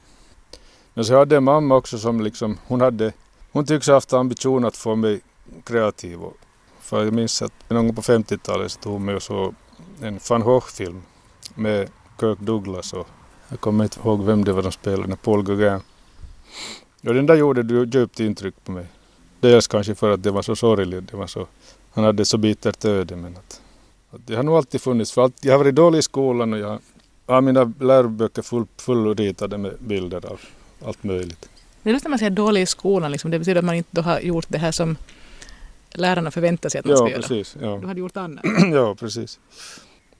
Men 0.94 1.06
så 1.06 1.18
hade 1.18 1.36
jag 1.36 1.40
en 1.40 1.44
mamma 1.44 1.76
också 1.76 1.98
som 1.98 2.22
liksom, 2.22 2.58
hon 2.68 2.82
hade, 2.82 3.14
hon 3.52 3.66
tycks 3.66 3.88
ha 3.88 3.94
haft 3.94 4.14
ambition 4.14 4.66
att 4.66 4.78
få 4.78 4.96
mig 4.96 5.22
kreativ. 5.64 6.24
Och, 6.24 6.38
för 6.80 7.04
jag 7.04 7.14
minns 7.14 7.42
att 7.42 7.70
någon 7.70 7.86
gång 7.88 7.96
på 7.96 8.02
50-talet 8.02 8.72
så 8.72 8.80
tog 8.80 8.94
hon 8.94 9.06
mig 9.06 9.16
och 9.16 9.24
såg 9.24 9.56
en 10.02 10.20
van 10.30 10.42
Gogh-film 10.42 11.02
med 11.56 11.90
Kirk 12.20 12.40
Douglas 12.40 12.94
och 12.94 13.08
jag 13.50 13.60
kommer 13.60 13.84
inte 13.84 14.00
ihåg 14.00 14.24
vem 14.24 14.44
det 14.44 14.54
var 14.54 14.64
de 14.64 14.72
spelade, 14.72 15.16
Paul 15.16 15.44
Gauguin. 15.44 15.80
Och 17.08 17.14
den 17.14 17.26
där 17.26 17.36
gjorde 17.36 17.88
djupt 17.98 18.20
intryck 18.20 18.56
på 18.64 18.72
mig. 18.72 18.86
Dels 19.40 19.68
kanske 19.68 19.96
för 19.96 20.10
att 20.10 20.24
det 20.24 20.32
var 20.32 20.42
så 20.42 20.56
sorgligt, 20.56 21.12
det 21.12 21.18
var 21.18 21.28
så, 21.28 21.48
han 21.94 22.04
hade 22.04 22.26
så 22.26 22.38
bittert 22.38 22.86
öde 22.86 23.16
men 23.16 23.38
att, 23.38 23.62
att 24.12 24.28
det 24.28 24.36
har 24.36 24.44
nog 24.44 24.56
alltid 24.56 24.82
funnits, 24.82 25.12
för 25.12 25.22
allt, 25.22 25.46
jag 25.46 25.54
har 25.54 25.58
varit 25.58 25.76
dålig 25.76 26.00
i 26.00 26.02
skolan 26.02 26.54
och 26.54 26.60
jag 26.60 26.80
har 27.26 27.42
mina 27.42 27.74
läroböcker 27.80 28.42
full, 28.42 28.66
fullritade 28.78 29.58
med 29.58 29.74
bilder 29.80 30.26
av 30.26 30.40
allt 30.86 31.04
möjligt. 31.04 31.50
Det 31.84 31.90
är 31.90 31.94
just 31.94 32.06
när 32.06 32.10
man 32.10 32.20
säger 32.20 32.32
dålig 32.32 32.62
i 32.62 32.66
skolan, 32.66 33.12
liksom, 33.12 33.32
det 33.32 33.40
betyder 33.40 33.60
att 33.60 33.66
man 33.66 33.76
inte 33.76 34.02
har 34.02 34.20
gjort 34.20 34.46
det 34.50 34.58
här 34.58 34.72
som 34.72 34.98
lärarna 35.94 36.32
förväntar 36.32 36.70
sig 36.70 36.80
att 36.80 36.86
man 36.86 36.98
ska 36.98 37.06
Ja, 37.06 37.10
göra. 37.10 37.22
precis. 37.22 37.58
Ja. 37.62 37.78
Du 37.82 37.88
hade 37.88 38.00
gjort 38.00 38.18
annat. 38.18 38.46
ja, 38.74 38.96
precis. 38.96 39.40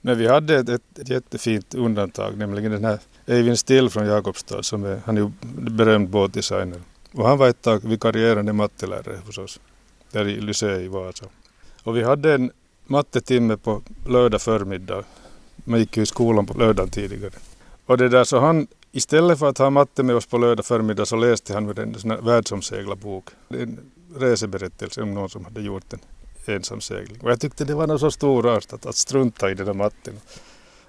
Men 0.00 0.18
vi 0.18 0.26
hade 0.28 0.56
ett, 0.56 0.68
ett, 0.68 1.08
jättefint 1.08 1.74
undantag, 1.74 2.38
nämligen 2.38 2.72
den 2.72 2.84
här 2.84 2.98
Eivind 3.26 3.58
Still 3.58 3.90
från 3.90 4.06
Jakobstad, 4.06 4.62
som 4.62 4.84
är, 4.84 5.00
han 5.04 5.16
är 5.16 5.32
berömd 5.70 6.08
båtdesigner. 6.08 6.80
Och 7.12 7.28
han 7.28 7.38
var 7.38 7.48
ett 7.48 7.62
tag 7.62 7.88
vikarierande 7.88 8.52
mattelärare 8.52 9.18
hos 9.26 9.38
oss, 9.38 9.60
där 10.12 10.28
i 10.28 10.40
Lycée 10.40 10.80
i 10.80 10.88
Vasa. 10.88 11.26
Och 11.82 11.96
vi 11.96 12.02
hade 12.02 12.34
en 12.34 12.50
mattetimme 12.86 13.56
på 13.56 13.82
lördag 14.06 14.42
förmiddag. 14.42 15.04
Man 15.68 15.80
gick 15.80 15.96
ju 15.96 16.02
i 16.02 16.06
skolan 16.06 16.46
på 16.46 16.58
lördagen 16.58 16.90
tidigare. 16.90 17.32
Och 17.86 17.98
det 17.98 18.08
där 18.08 18.24
så 18.24 18.38
han, 18.38 18.66
istället 18.92 19.38
för 19.38 19.48
att 19.48 19.58
ha 19.58 19.70
matte 19.70 20.02
med 20.02 20.16
oss 20.16 20.26
på 20.26 20.38
lördag 20.38 20.66
förmiddag 20.66 21.06
så 21.06 21.16
läste 21.16 21.54
han 21.54 21.66
med 21.66 21.78
en 21.78 21.94
sån 21.94 22.10
här 22.10 22.20
världsomseglarbok. 22.20 23.28
En 23.48 23.80
reseberättelse 24.16 25.02
om 25.02 25.14
någon 25.14 25.30
som 25.30 25.44
hade 25.44 25.60
gjort 25.60 25.92
en 25.92 26.00
ensamsegling. 26.46 27.20
Och 27.20 27.30
jag 27.30 27.40
tyckte 27.40 27.64
det 27.64 27.74
var 27.74 27.86
något 27.86 28.00
så 28.00 28.10
storartat 28.10 28.72
att, 28.72 28.86
att 28.86 28.96
strunta 28.96 29.50
i 29.50 29.54
den 29.54 29.66
där 29.66 29.74
matten. 29.74 30.14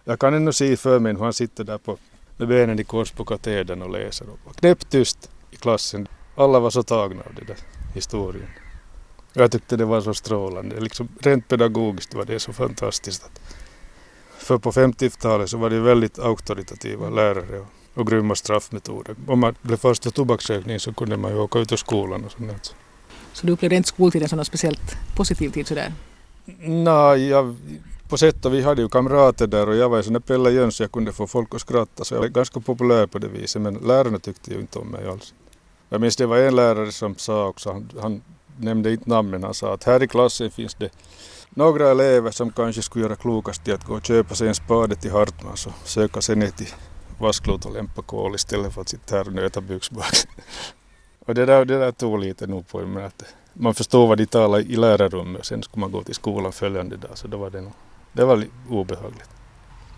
Jag 0.03 0.19
kan 0.19 0.33
ännu 0.33 0.53
se 0.53 0.77
för 0.77 0.99
mig 0.99 1.13
hur 1.13 1.23
han 1.23 1.33
sitter 1.33 1.63
där 1.63 1.77
på, 1.77 1.97
med 2.37 2.47
benen 2.47 2.79
i 2.79 2.83
kors 2.83 3.11
på 3.11 3.25
katedern 3.25 3.81
och 3.81 3.89
läser. 3.89 4.27
Och 4.45 4.55
knäpptyst 4.55 5.29
i 5.51 5.55
klassen. 5.55 6.07
Alla 6.35 6.59
var 6.59 6.69
så 6.69 6.83
tagna 6.83 7.23
av 7.23 7.33
den 7.35 7.45
där 7.45 7.57
historien. 7.93 8.49
Och 9.35 9.41
jag 9.41 9.51
tyckte 9.51 9.77
det 9.77 9.85
var 9.85 10.01
så 10.01 10.13
strålande. 10.13 10.79
Liksom, 10.79 11.09
rent 11.19 11.47
pedagogiskt 11.47 12.13
var 12.13 12.25
det 12.25 12.39
så 12.39 12.53
fantastiskt. 12.53 13.25
Att, 13.25 13.41
för 14.37 14.57
på 14.57 14.71
50-talet 14.71 15.49
så 15.49 15.57
var 15.57 15.69
det 15.69 15.79
väldigt 15.79 16.19
auktoritativa 16.19 17.09
lärare 17.09 17.59
och, 17.59 17.67
och 17.93 18.07
grymma 18.07 18.35
straffmetoder. 18.35 19.15
Om 19.27 19.39
man 19.39 19.55
blev 19.61 19.77
fast 19.77 20.03
för 20.03 20.11
tobaksrökning 20.11 20.79
så 20.79 20.93
kunde 20.93 21.17
man 21.17 21.31
ju 21.31 21.39
åka 21.39 21.59
ut 21.59 21.71
ur 21.71 21.77
skolan 21.77 22.25
och 22.25 22.31
sånt. 22.31 22.75
Så 23.33 23.47
du 23.47 23.53
upplevde 23.53 23.75
inte 23.75 23.89
skoltiden 23.89 24.29
som 24.29 24.37
något 24.37 24.47
speciellt 24.47 24.97
positiv 25.15 25.49
tid 25.49 25.67
sådär? 25.67 25.93
Nej, 26.59 27.27
jag, 27.27 27.55
på 28.09 28.17
sätt 28.17 28.45
och 28.45 28.53
vi 28.53 28.61
hade 28.61 28.81
ju 28.81 28.89
kamrater 28.89 29.47
där 29.47 29.69
och 29.69 29.75
jag 29.75 29.89
var 29.89 29.97
en 29.97 30.03
sån 30.03 30.13
där 30.13 30.19
Pelle 30.19 30.51
Jöns 30.51 30.79
jag 30.79 30.91
kunde 30.91 31.11
få 31.11 31.27
folk 31.27 31.55
att 31.55 31.61
skratta 31.61 32.03
så 32.03 32.15
jag 32.15 32.21
var 32.21 32.27
ganska 32.27 32.59
populär 32.59 33.07
på 33.07 33.19
det 33.19 33.27
viset 33.27 33.61
men 33.61 33.73
lärarna 33.73 34.19
tyckte 34.19 34.51
ju 34.51 34.59
inte 34.59 34.79
om 34.79 34.87
mig 34.87 35.07
alls. 35.07 35.33
Jag 35.89 36.01
minns 36.01 36.15
det 36.15 36.25
var 36.25 36.37
en 36.37 36.55
lärare 36.55 36.91
som 36.91 37.15
sa 37.15 37.47
också, 37.47 37.71
han, 37.71 37.89
han 38.01 38.21
nämnde 38.57 38.91
inte 38.91 39.09
namnen, 39.09 39.43
han 39.43 39.53
sa 39.53 39.73
att 39.73 39.83
här 39.83 40.03
i 40.03 40.07
klassen 40.07 40.51
finns 40.51 40.75
det 40.75 40.89
några 41.49 41.91
elever 41.91 42.31
som 42.31 42.51
kanske 42.51 42.81
skulle 42.81 43.05
göra 43.05 43.15
klokast 43.15 43.67
i 43.67 43.71
att 43.71 43.83
gå 43.83 43.93
och 43.93 44.05
köpa 44.05 44.35
sig 44.35 44.47
en 44.47 44.55
spade 44.55 44.95
till 44.95 45.11
Hartmans 45.11 45.67
och 45.67 45.73
söka 45.83 46.21
sig 46.21 46.35
ner 46.35 46.49
till 46.49 46.73
vasklot 47.19 47.65
och 47.65 47.73
lämpa 47.73 48.01
kol 48.01 48.35
istället 48.35 48.73
för 48.73 48.81
att 48.81 48.89
sitta 48.89 49.15
här 49.15 49.27
och 49.27 49.33
nöta 49.33 49.61
byxbak. 49.61 50.13
och 51.25 51.35
det 51.35 51.45
där, 51.45 51.65
det 51.65 51.79
där 51.79 51.91
tog 51.91 52.19
lite 52.19 52.47
nog 52.47 52.67
på 52.67 52.85
mig 52.85 53.03
att 53.03 53.23
man 53.53 53.73
förstår 53.73 54.07
vad 54.07 54.17
de 54.17 54.25
talar 54.25 54.59
i 54.59 54.75
lärarrummet 54.75 55.39
och 55.39 55.45
sen 55.45 55.63
skulle 55.63 55.81
man 55.81 55.91
gå 55.91 56.03
till 56.03 56.15
skolan 56.15 56.51
följande 56.51 56.97
dag 56.97 57.11
så 57.13 57.27
då 57.27 57.37
var 57.37 57.49
det 57.49 57.61
nog, 57.61 57.73
det 58.13 58.25
var 58.25 58.45
obehagligt. 58.69 59.29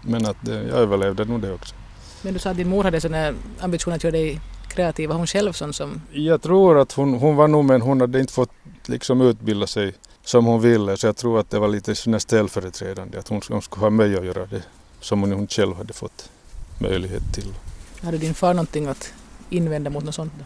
Men 0.01 0.25
att 0.25 0.37
det, 0.41 0.53
jag 0.53 0.77
överlevde 0.77 1.25
nog 1.25 1.41
det 1.41 1.53
också. 1.53 1.75
Men 2.21 2.33
du 2.33 2.39
sa 2.39 2.49
att 2.49 2.57
din 2.57 2.69
mor 2.69 2.83
hade 2.83 3.01
sån 3.01 3.15
ambition 3.59 3.93
att 3.93 4.03
göra 4.03 4.11
dig 4.11 4.41
kreativ. 4.69 5.09
Var 5.09 5.15
hon 5.15 5.27
själv 5.27 5.53
sån 5.53 5.73
som... 5.73 6.01
Jag 6.11 6.41
tror 6.41 6.79
att 6.79 6.91
hon, 6.91 7.13
hon 7.13 7.35
var 7.35 7.47
nog 7.47 7.65
men 7.65 7.81
hon 7.81 8.01
hade 8.01 8.19
inte 8.19 8.33
fått 8.33 8.51
liksom 8.85 9.21
utbilda 9.21 9.67
sig 9.67 9.93
som 10.23 10.45
hon 10.45 10.61
ville 10.61 10.97
så 10.97 11.07
jag 11.07 11.17
tror 11.17 11.39
att 11.39 11.49
det 11.49 11.59
var 11.59 11.67
lite 11.67 11.95
ställföreträdande 12.19 13.19
att 13.19 13.27
hon, 13.27 13.41
hon 13.49 13.61
skulle 13.61 13.85
ha 13.85 13.89
mig 13.89 14.17
att 14.17 14.25
göra 14.25 14.45
det 14.45 14.63
som 15.01 15.21
hon 15.21 15.47
själv 15.47 15.75
hade 15.75 15.93
fått 15.93 16.29
möjlighet 16.79 17.33
till. 17.33 17.53
Hade 18.03 18.17
din 18.17 18.33
far 18.33 18.53
någonting 18.53 18.87
att 18.87 19.13
invända 19.49 19.89
mot 19.89 20.03
något 20.03 20.15
sånt? 20.15 20.33
Då? 20.39 20.45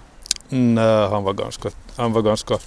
Nej, 0.56 1.10
han 1.10 1.24
var 1.24 1.34
ganska, 1.34 1.70
han 1.96 2.14
var 2.14 2.22
ganska 2.22 2.58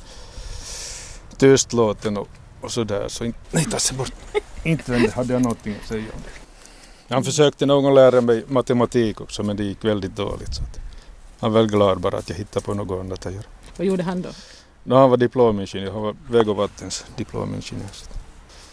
tystlåten 1.37 2.17
och, 2.17 2.29
och 2.61 2.73
sådär. 2.73 3.09
Så 3.09 3.25
inte, 3.25 3.39
nej, 3.51 3.67
bort. 3.99 4.13
Inte 4.65 5.13
hade 5.15 5.33
jag 5.33 5.43
någonting 5.43 5.75
att 5.83 5.89
säga 5.89 6.05
om 6.15 6.21
det. 6.25 7.15
Han 7.15 7.25
försökte 7.25 7.67
någon 7.67 7.95
lära 7.95 8.21
mig 8.21 8.45
matematik 8.49 9.21
också 9.21 9.43
men 9.43 9.57
det 9.57 9.65
gick 9.65 9.85
väldigt 9.85 10.17
dåligt. 10.17 10.55
Så 10.55 10.63
att 10.63 10.86
han 11.40 11.52
var 11.52 11.64
glad 11.64 12.00
bara 12.00 12.19
att 12.19 12.28
jag 12.28 12.37
hittade 12.37 12.66
på 12.66 12.75
något 12.75 13.00
annat 13.00 13.26
att 13.26 13.33
göra. 13.33 13.45
Vad 13.76 13.87
gjorde 13.87 14.02
han 14.02 14.23
då? 14.23 14.28
No, 14.85 14.95
han 14.95 15.11
var 15.11 15.16
diplomingenjör, 15.16 15.93
han 15.93 16.02
var 16.02 16.16
väg 16.31 16.49
och 16.49 16.57
vattens 16.57 17.05
diplomingenjör. 17.16 17.90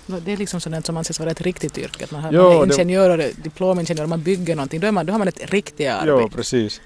Det 0.06 0.34
är 0.34 0.38
liksom 0.38 0.62
sådant 0.62 0.86
som 0.86 0.98
anses 0.98 1.20
vara 1.20 1.32
ett 1.32 1.42
riktigt 1.42 1.78
yrke, 1.78 2.04
att 2.04 2.12
man, 2.12 2.24
jo, 2.32 2.44
man 2.44 2.72
är 2.72 2.74
ingenjör 2.74 3.10
och 3.10 3.34
diplomingenjör 3.44 4.04
och 4.04 4.10
man 4.10 4.24
bygger 4.24 4.56
någonting, 4.56 4.80
då, 4.80 4.88
är 4.88 4.92
man, 4.92 5.06
då 5.06 5.14
har 5.14 5.20
man 5.20 5.28
ett 5.28 5.52
riktigt 5.52 5.90
arbete. 5.90 6.22
Ja, 6.22 6.30
precis. 6.36 6.82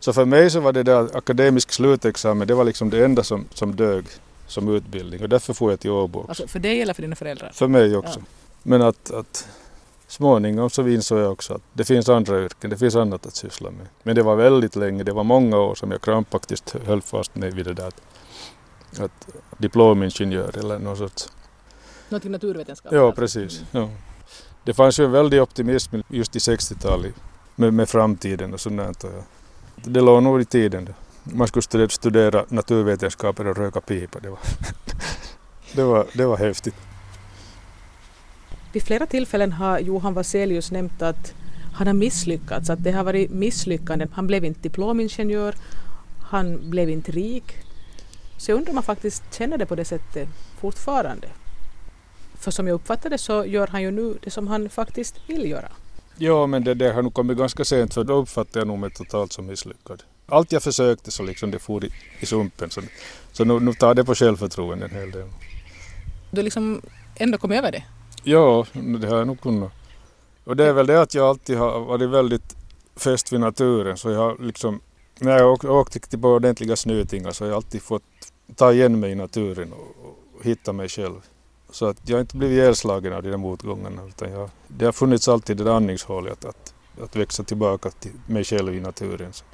Så 0.00 0.12
för 0.12 0.24
mig 0.24 0.50
så 0.50 0.60
var 0.60 0.72
det 0.72 0.82
där 0.82 1.16
akademisk 1.16 1.72
slutexamen, 1.72 2.48
det 2.48 2.54
var 2.54 2.64
liksom 2.64 2.90
det 2.90 3.04
enda 3.04 3.22
som, 3.22 3.44
som 3.54 3.76
dög 3.76 4.04
som 4.46 4.68
utbildning 4.68 5.22
och 5.22 5.28
därför 5.28 5.54
får 5.54 5.72
jag 5.72 5.80
till 5.80 5.90
Åbo 5.90 6.18
också. 6.18 6.30
Alltså 6.30 6.46
för 6.46 6.58
dig 6.58 6.82
eller 6.82 6.94
för 6.94 7.02
dina 7.02 7.16
föräldrar? 7.16 7.50
För 7.54 7.68
mig 7.68 7.96
också. 7.96 8.18
Ja. 8.18 8.24
Men 8.62 8.82
att, 8.82 9.10
att 9.10 9.48
småningom 10.08 10.70
så 10.70 10.88
insåg 10.88 11.18
jag 11.18 11.32
också 11.32 11.54
att 11.54 11.62
det 11.72 11.84
finns 11.84 12.08
andra 12.08 12.44
yrken, 12.44 12.70
det 12.70 12.76
finns 12.76 12.96
annat 12.96 13.26
att 13.26 13.36
syssla 13.36 13.70
med. 13.70 13.86
Men 14.02 14.16
det 14.16 14.22
var 14.22 14.36
väldigt 14.36 14.76
länge, 14.76 15.02
det 15.02 15.12
var 15.12 15.24
många 15.24 15.58
år 15.58 15.74
som 15.74 15.90
jag 15.90 16.00
krampaktigt 16.00 16.76
höll 16.86 17.02
fast 17.02 17.34
mig 17.36 17.50
vid 17.50 17.66
det 17.66 17.74
där 17.74 17.92
att 18.98 19.28
diplomingenjör 19.58 20.58
eller 20.58 20.78
något 20.78 20.98
sorts... 20.98 21.28
Någonting 22.08 22.32
naturvetenskap? 22.32 22.92
Ja, 22.92 23.12
precis. 23.12 23.62
Ja. 23.70 23.88
Det 24.64 24.74
fanns 24.74 25.00
ju 25.00 25.04
en 25.04 25.12
väldig 25.12 25.42
optimism 25.42 25.96
just 26.08 26.36
i 26.36 26.38
60-talet 26.38 27.14
med, 27.54 27.74
med 27.74 27.88
framtiden 27.88 28.54
och 28.54 28.60
sånt 28.60 29.00
där. 29.00 29.22
Det 29.84 30.00
låg 30.00 30.22
nog 30.22 30.40
i 30.40 30.44
tiden. 30.44 30.84
Då. 30.84 30.92
Man 31.22 31.48
skulle 31.48 31.88
studera 31.88 32.44
naturvetenskaper 32.48 33.46
och 33.46 33.56
röka 33.56 33.80
pipa. 33.80 34.20
Det 34.20 34.28
var, 34.30 34.38
det 35.74 35.82
var, 35.82 36.06
det 36.12 36.26
var 36.26 36.36
häftigt. 36.36 36.74
Vid 38.78 38.82
flera 38.82 39.06
tillfällen 39.06 39.52
har 39.52 39.78
Johan 39.78 40.14
Vaselius 40.14 40.70
nämnt 40.70 41.02
att 41.02 41.34
han 41.72 41.86
har 41.86 41.94
misslyckats, 41.94 42.70
att 42.70 42.84
det 42.84 42.92
har 42.92 43.04
varit 43.04 43.30
misslyckanden. 43.30 44.08
Han 44.14 44.26
blev 44.26 44.44
inte 44.44 44.60
diplomingenjör, 44.60 45.54
han 46.22 46.70
blev 46.70 46.90
inte 46.90 47.12
rik. 47.12 47.56
Så 48.36 48.50
jag 48.50 48.56
undrar 48.56 48.70
om 48.70 48.74
man 48.74 48.84
faktiskt 48.84 49.22
känner 49.34 49.58
det 49.58 49.66
på 49.66 49.74
det 49.74 49.84
sättet 49.84 50.28
fortfarande. 50.60 51.28
För 52.34 52.50
som 52.50 52.66
jag 52.66 52.74
uppfattar 52.74 53.10
det 53.10 53.18
så 53.18 53.44
gör 53.44 53.66
han 53.66 53.82
ju 53.82 53.90
nu 53.90 54.18
det 54.22 54.30
som 54.30 54.46
han 54.46 54.68
faktiskt 54.68 55.14
vill 55.26 55.50
göra. 55.50 55.68
Ja, 56.16 56.46
men 56.46 56.64
det, 56.64 56.74
det 56.74 56.92
har 56.92 57.02
nog 57.02 57.14
kommit 57.14 57.38
ganska 57.38 57.64
sent 57.64 57.94
för 57.94 58.04
då 58.04 58.14
uppfattar 58.14 58.60
jag 58.60 58.66
nog 58.66 58.78
mig 58.78 58.90
totalt 58.90 59.32
som 59.32 59.46
misslyckad. 59.46 60.02
Allt 60.26 60.52
jag 60.52 60.62
försökte 60.62 61.10
så 61.10 61.22
liksom 61.22 61.50
det 61.50 61.58
for 61.58 61.84
i, 61.84 61.90
i 62.20 62.26
sumpen. 62.26 62.70
Så, 62.70 62.80
så 63.32 63.44
nu, 63.44 63.60
nu 63.60 63.72
tar 63.72 63.94
det 63.94 64.04
på 64.04 64.14
självförtroende 64.14 64.84
en 64.84 64.94
hel 64.94 65.10
del. 65.10 65.28
Du 66.30 66.42
liksom 66.42 66.82
ändå 67.16 67.38
kom 67.38 67.52
över 67.52 67.72
det? 67.72 67.82
Ja, 68.28 68.66
det 68.72 69.08
har 69.08 69.16
jag 69.16 69.26
nog 69.26 69.40
kunnat. 69.40 69.72
Och 70.44 70.56
det 70.56 70.64
är 70.64 70.72
väl 70.72 70.86
det 70.86 71.00
att 71.00 71.14
jag 71.14 71.26
alltid 71.26 71.58
har 71.58 71.80
varit 71.80 72.10
väldigt 72.10 72.56
fäst 72.96 73.32
vid 73.32 73.40
naturen 73.40 73.96
så 73.96 74.10
jag 74.10 74.18
har 74.18 74.36
liksom 74.38 74.80
när 75.18 75.38
jag 75.38 75.64
åkte 75.64 76.00
till 76.00 76.18
på 76.18 76.28
ordentliga 76.28 76.76
snytingar 76.76 77.30
så 77.30 77.44
har 77.44 77.48
jag 77.48 77.56
alltid 77.56 77.82
fått 77.82 78.02
ta 78.56 78.72
igen 78.72 79.00
mig 79.00 79.10
i 79.10 79.14
naturen 79.14 79.72
och, 79.72 80.14
och 80.36 80.44
hitta 80.44 80.72
mig 80.72 80.88
själv. 80.88 81.20
Så 81.70 81.86
att 81.86 82.08
jag 82.08 82.16
har 82.16 82.20
inte 82.20 82.36
blivit 82.36 82.56
ihjälslagen 82.56 83.12
av 83.12 83.22
de 83.22 83.30
där 83.30 83.36
motgångarna 83.36 84.02
utan 84.08 84.32
jag, 84.32 84.50
det 84.68 84.84
har 84.84 84.92
funnits 84.92 85.28
alltid 85.28 85.56
det 85.56 85.64
där 85.64 85.76
andningshålet 85.76 86.44
att, 86.44 86.74
att 87.02 87.16
växa 87.16 87.42
tillbaka 87.42 87.90
till 87.90 88.12
mig 88.26 88.44
själv 88.44 88.74
i 88.74 88.80
naturen. 88.80 89.32
Så. 89.32 89.44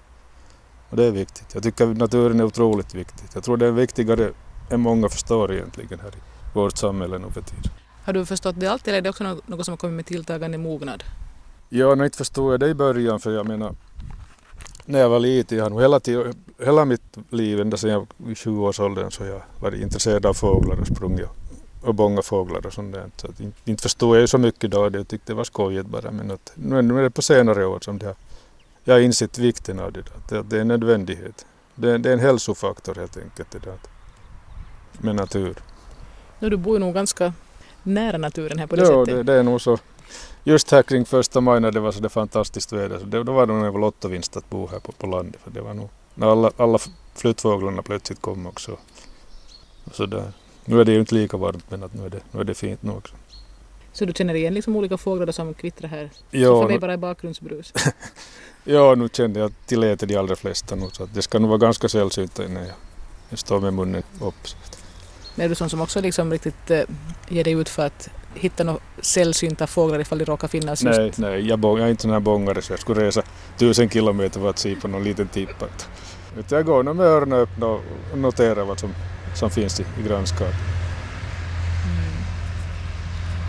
Och 0.90 0.96
det 0.96 1.04
är 1.04 1.10
viktigt. 1.10 1.54
Jag 1.54 1.62
tycker 1.62 1.86
naturen 1.86 2.40
är 2.40 2.44
otroligt 2.44 2.94
viktigt. 2.94 3.30
Jag 3.34 3.44
tror 3.44 3.56
det 3.56 3.66
är 3.66 3.72
viktigare 3.72 4.32
än 4.70 4.80
många 4.80 5.08
förstår 5.08 5.52
egentligen 5.52 6.00
här 6.00 6.10
i 6.10 6.20
vårt 6.54 6.76
samhälle 6.76 7.18
nu 7.18 7.30
för 7.30 7.42
tiden. 7.42 7.83
Har 8.04 8.12
du 8.12 8.26
förstått 8.26 8.54
det 8.58 8.66
alltid 8.66 8.88
eller 8.88 8.98
är 8.98 9.02
det 9.02 9.10
också 9.10 9.24
något 9.46 9.64
som 9.64 9.72
har 9.72 9.76
kommit 9.76 9.96
med 9.96 10.06
tilltagande 10.06 10.58
mognad? 10.58 11.04
Ja, 11.68 12.04
inte 12.04 12.18
förstod 12.18 12.52
jag 12.52 12.60
det 12.60 12.68
i 12.68 12.74
början 12.74 13.20
för 13.20 13.32
jag 13.32 13.46
menar 13.46 13.74
när 14.86 14.98
jag 14.98 15.08
var 15.08 15.20
liten, 15.20 15.58
jag 15.58 15.64
har 15.64 15.70
nog 15.70 15.80
hela, 15.80 16.00
hela 16.58 16.84
mitt 16.84 17.18
liv, 17.30 17.60
ända 17.60 17.76
sedan 17.76 17.90
jag 17.90 18.06
var 18.16 18.30
i 18.30 18.34
20-årsåldern, 18.34 19.10
så 19.10 19.24
jag 19.24 19.42
varit 19.60 19.80
intresserad 19.80 20.26
av 20.26 20.34
fåglar 20.34 20.80
och 20.80 20.86
sprungit 20.86 21.28
och 21.82 21.94
bångat 21.94 22.26
fåglar 22.26 22.66
och 22.66 22.72
sånt 22.72 22.92
där. 22.92 23.10
Så 23.16 23.26
att 23.26 23.40
inte, 23.40 23.70
inte 23.70 23.82
förstod 23.82 24.16
jag 24.16 24.20
ju 24.20 24.26
så 24.26 24.38
mycket 24.38 24.70
då, 24.70 24.88
det 24.88 25.04
tyckte 25.04 25.32
det 25.32 25.36
var 25.36 25.44
skojigt 25.44 25.86
bara. 25.86 26.10
Men 26.10 26.30
att, 26.30 26.52
nu 26.54 26.98
är 26.98 27.02
det 27.02 27.10
på 27.10 27.22
senare 27.22 27.66
år 27.66 27.78
som 27.80 27.98
det 27.98 28.06
har, 28.06 28.14
jag 28.84 28.94
har 28.94 29.00
insett 29.00 29.38
vikten 29.38 29.80
av 29.80 29.92
det, 29.92 30.00
att 30.00 30.50
det 30.50 30.56
är 30.56 30.60
en 30.60 30.68
nödvändighet. 30.68 31.46
Det, 31.74 31.98
det 31.98 32.08
är 32.08 32.12
en 32.12 32.20
hälsofaktor 32.20 32.94
helt 32.94 33.16
enkelt 33.16 33.50
det 33.50 33.58
där, 33.58 33.78
med 34.92 35.16
natur. 35.16 35.56
Nu 36.38 36.50
du 36.50 36.56
bor 36.56 36.74
ju 36.74 36.80
nog 36.80 36.94
ganska 36.94 37.32
nära 37.84 38.18
naturen 38.18 38.58
här 38.58 38.66
på 38.66 38.76
det 38.76 38.82
jo, 38.82 38.86
sättet. 38.86 39.08
Jo, 39.08 39.16
det, 39.16 39.22
det, 39.22 39.38
är 39.38 39.42
nog 39.42 39.60
så 39.60 39.78
just 40.44 40.70
här 40.70 40.82
kring 40.82 41.04
första 41.04 41.40
maj 41.40 41.60
när 41.60 41.72
det 41.72 41.80
var 41.80 41.92
så 41.92 42.00
det 42.00 42.08
fantastiskt 42.08 42.72
väder, 42.72 42.98
så 42.98 43.04
det, 43.04 43.22
då 43.22 43.32
var 43.32 43.46
det 43.46 43.52
nog 43.52 43.74
en 43.74 43.80
lottovinst 43.80 44.36
att 44.36 44.50
bo 44.50 44.66
här 44.66 44.78
på, 44.78 44.92
på 44.92 45.06
landet. 45.06 45.40
För 45.44 45.50
det 45.50 45.60
var 45.60 45.74
nog 45.74 45.88
när 46.14 46.26
alla, 46.26 46.50
alla 46.56 46.78
flyttfåglarna 47.14 47.82
plötsligt 47.82 48.20
kom 48.20 48.46
också. 48.46 48.76
så 49.92 50.06
där. 50.06 50.32
Nu 50.64 50.80
är 50.80 50.84
det 50.84 50.92
ju 50.92 51.00
inte 51.00 51.14
lika 51.14 51.36
varmt 51.36 51.64
men 51.70 51.82
att 51.82 51.94
nu, 51.94 52.06
är 52.06 52.10
det, 52.10 52.20
nu 52.30 52.40
är 52.40 52.44
det 52.44 52.54
fint 52.54 52.82
nu 52.82 52.92
också. 52.92 53.14
Så 53.92 54.04
du 54.04 54.12
känner 54.12 54.34
igen 54.34 54.54
liksom 54.54 54.76
olika 54.76 54.98
fåglar 54.98 55.32
som 55.32 55.54
kvittrar 55.54 55.88
här? 55.88 56.10
Jo, 56.30 56.50
så 56.50 56.62
för 56.62 56.68
mig 56.68 56.78
bara 56.78 56.92
är 56.92 56.96
bakgrundsbrus? 56.96 57.72
ja, 58.64 58.94
nu 58.94 59.08
känner 59.12 59.40
jag 59.40 59.52
till 59.66 59.80
det 59.80 59.96
de 59.96 60.16
allra 60.16 60.36
flesta 60.36 60.74
nu 60.74 60.88
så 60.92 61.06
det 61.14 61.22
ska 61.22 61.38
nog 61.38 61.48
vara 61.48 61.58
ganska 61.58 61.88
sällsynt 61.88 62.38
innan 62.38 62.66
jag 63.28 63.38
står 63.38 63.60
med 63.60 63.74
munnen 63.74 64.02
upp. 64.20 64.34
Men 65.34 65.44
är 65.44 65.48
du 65.48 65.54
sån 65.54 65.70
som 65.70 65.80
också 65.80 66.00
liksom 66.00 66.30
riktigt 66.30 66.70
äh, 66.70 66.80
ger 67.28 67.44
dig 67.44 67.52
ut 67.52 67.68
för 67.68 67.86
att 67.86 68.08
hitta 68.34 68.64
några 68.64 68.80
sällsynta 69.00 69.66
fåglar 69.66 70.00
ifall 70.00 70.18
det 70.18 70.24
råkar 70.24 70.48
finnas 70.48 70.82
just... 70.82 70.98
Nej, 70.98 71.12
nej 71.16 71.48
jag, 71.48 71.64
jag 71.64 71.80
är 71.80 71.88
inte 71.88 72.02
sån 72.02 72.10
här 72.10 72.20
bångare 72.20 72.62
så 72.62 72.72
jag 72.72 72.80
skulle 72.80 73.04
resa 73.04 73.22
tusen 73.58 73.90
kilometer 73.90 74.40
för 74.40 74.50
att 74.50 74.58
se 74.58 74.74
på 74.74 74.88
någon 74.88 75.04
liten 75.04 75.28
tippa. 75.28 75.66
Jag 76.48 76.66
går 76.66 76.82
med 76.82 77.06
öronen 77.06 77.38
öppna 77.38 77.66
och 77.66 77.82
noterar 78.16 78.64
vad 78.64 78.80
som, 78.80 78.94
som 79.34 79.50
finns 79.50 79.80
i, 79.80 79.82
i 79.82 80.08
grannskapet. 80.08 80.54
Mm. 81.84 82.22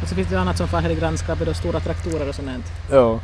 Och 0.01 0.09
så 0.09 0.15
finns 0.15 0.29
det 0.29 0.39
annat 0.39 0.57
som 0.57 0.67
far 0.67 0.81
här 0.81 0.89
i 0.89 0.95
grannskapet, 0.95 1.47
då, 1.47 1.53
stora 1.53 1.79
traktorer 1.79 2.29
och 2.29 2.35
sånt. 2.35 2.65
Ja. 2.91 3.19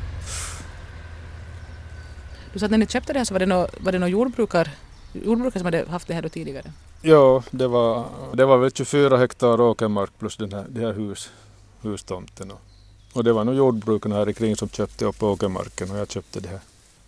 Du 2.54 2.60
sa 2.60 2.66
att 2.66 2.72
när 2.72 2.78
ni 2.78 2.88
köpte 2.88 3.14
det 3.14 3.20
här 3.20 3.26
så 3.26 3.34
var 3.34 3.40
det 3.40 3.46
några 3.46 3.98
no 4.00 4.08
jordbrukar, 4.08 4.70
jordbrukare 5.14 5.60
som 5.60 5.66
hade 5.66 5.86
haft 5.90 6.08
det 6.08 6.14
här 6.14 6.22
då 6.22 6.30
tidigare? 6.30 6.72
Ja, 7.04 7.44
det 7.52 7.68
var, 7.68 8.06
det 8.34 8.46
var 8.46 8.58
väl 8.58 8.72
24 8.72 9.18
hektar 9.18 9.62
åkermark 9.62 10.10
plus 10.20 10.38
den 10.38 10.54
här, 10.54 10.66
det 10.70 10.82
här 10.82 10.94
hus, 10.94 11.30
hustomten. 11.82 12.52
Och, 12.52 12.60
och 13.14 13.24
det 13.24 13.34
var 13.34 13.44
nog 13.44 13.56
jordbrukarna 13.56 14.16
här 14.16 14.32
kring 14.32 14.56
som 14.56 14.70
köpte 14.70 15.06
upp 15.06 15.24
åkermarken 15.24 15.92
och 15.92 15.98
jag 15.98 16.12
köpte 16.12 16.40
det 16.40 16.50
här, 16.50 16.60